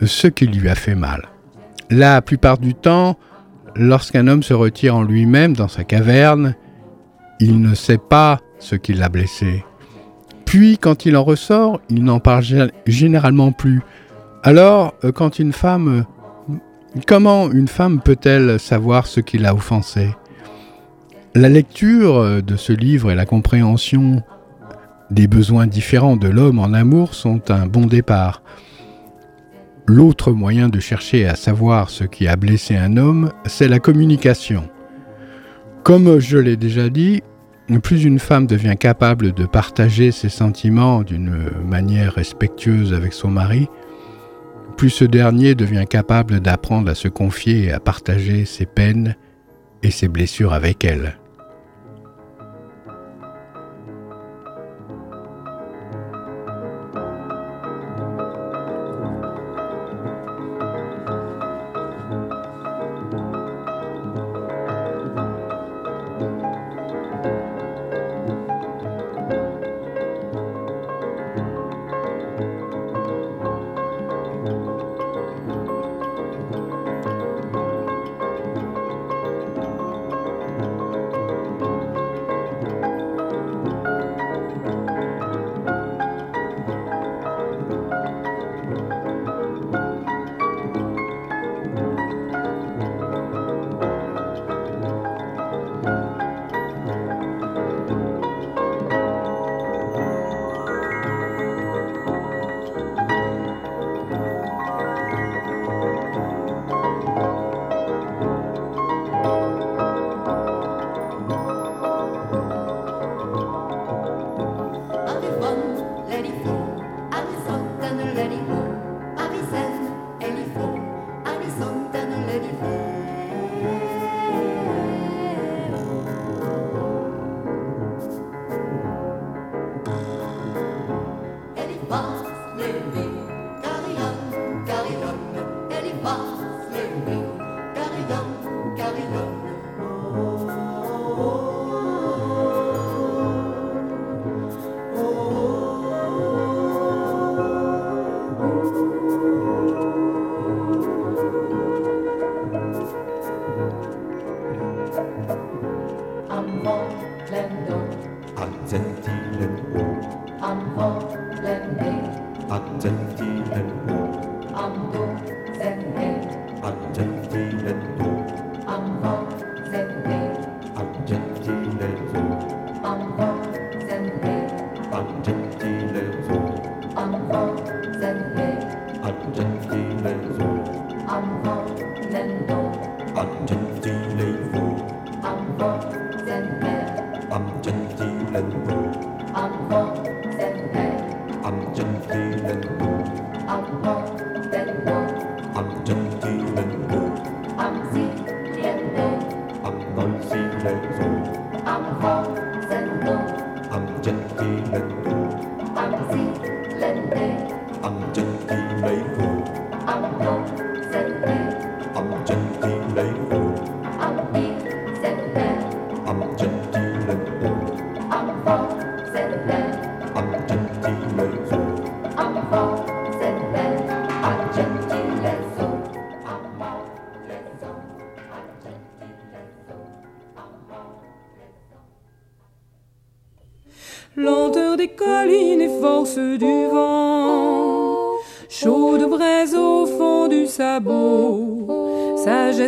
ce 0.05 0.27
qui 0.27 0.47
lui 0.47 0.69
a 0.69 0.75
fait 0.75 0.95
mal. 0.95 1.29
La 1.91 2.21
plupart 2.23 2.59
du 2.59 2.75
temps, 2.75 3.17
lorsqu'un 3.75 4.29
homme 4.29 4.43
se 4.43 4.55
retire 4.55 4.97
en 4.97 5.03
lui-même 5.03 5.55
dans 5.55 5.69
sa 5.69 5.85
caverne, 5.85 6.55
il 7.41 7.61
ne 7.61 7.75
sait 7.75 7.99
pas 7.99 8.41
ce 8.59 8.77
qui 8.77 8.93
l'a 8.93 9.09
blessé. 9.09 9.65
Puis, 10.45 10.79
quand 10.79 11.07
il 11.07 11.17
en 11.17 11.25
ressort, 11.25 11.81
il 11.91 12.05
n'en 12.05 12.21
parle 12.21 12.45
généralement 12.87 13.53
plus. 13.53 13.83
Alors, 14.43 14.95
euh, 15.05 15.13
quand 15.13 15.39
une 15.39 15.53
femme 15.53 16.07
Comment 17.05 17.51
une 17.51 17.69
femme 17.69 18.01
peut-elle 18.01 18.59
savoir 18.59 19.07
ce 19.07 19.21
qui 19.21 19.37
l'a 19.37 19.55
offensé? 19.55 20.17
La 21.35 21.51
lecture 21.51 22.43
de 22.43 22.57
ce 22.57 22.73
livre 22.73 23.11
et 23.11 23.15
la 23.15 23.27
compréhension 23.27 24.23
des 25.11 25.29
besoins 25.29 25.67
différents 25.67 26.17
de 26.17 26.29
l'homme 26.29 26.59
en 26.59 26.73
amour 26.73 27.15
sont 27.15 27.51
un 27.51 27.67
bon 27.67 27.87
départ. 27.87 28.43
L'autre 29.87 30.33
moyen 30.33 30.69
de 30.69 30.81
chercher 30.81 31.27
à 31.27 31.37
savoir 31.37 31.91
ce 31.91 32.05
qui 32.05 32.27
a 32.27 32.37
blessé 32.37 32.77
un 32.77 32.97
homme, 32.97 33.31
c'est 33.45 33.69
la 33.69 33.79
communication. 33.79 34.69
Comme 35.85 36.19
je 36.19 36.39
l'ai 36.39 36.57
déjà 36.57 36.89
dit, 36.89 37.23
plus 37.83 38.05
une 38.05 38.19
femme 38.19 38.47
devient 38.47 38.77
capable 38.79 39.33
de 39.33 39.45
partager 39.45 40.11
ses 40.11 40.29
sentiments 40.29 41.03
d'une 41.03 41.51
manière 41.65 42.15
respectueuse 42.15 42.93
avec 42.93 43.13
son 43.13 43.29
mari, 43.29 43.69
plus 44.77 44.91
ce 44.91 45.05
dernier 45.05 45.55
devient 45.55 45.87
capable 45.89 46.41
d'apprendre 46.41 46.91
à 46.91 46.95
se 46.95 47.09
confier 47.09 47.65
et 47.65 47.73
à 47.73 47.81
partager 47.81 48.45
ses 48.45 48.67
peines 48.67 49.15
et 49.83 49.91
ses 49.91 50.09
blessures 50.09 50.53
avec 50.53 50.85
elle. 50.85 51.17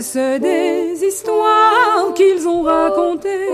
des 0.01 1.05
histoires 1.05 2.15
qu'ils 2.15 2.47
ont 2.47 2.63
racontées 2.63 3.49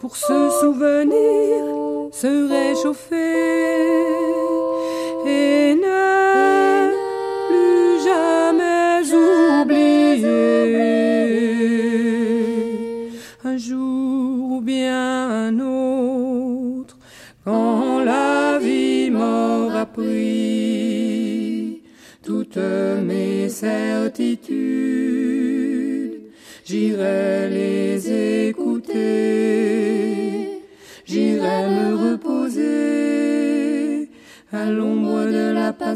pour 0.00 0.16
se 0.16 0.50
souvenir, 0.60 1.64
se 2.10 2.48
réchauffer? 2.48 3.25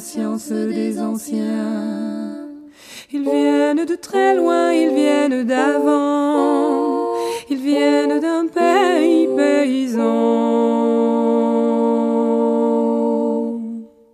patience 0.01 0.49
des 0.51 0.99
anciens. 0.99 2.49
Ils 3.13 3.23
viennent 3.23 3.85
de 3.85 3.97
très 3.97 4.35
loin, 4.35 4.73
ils 4.73 4.95
viennent 4.95 5.45
d'avant. 5.45 5.80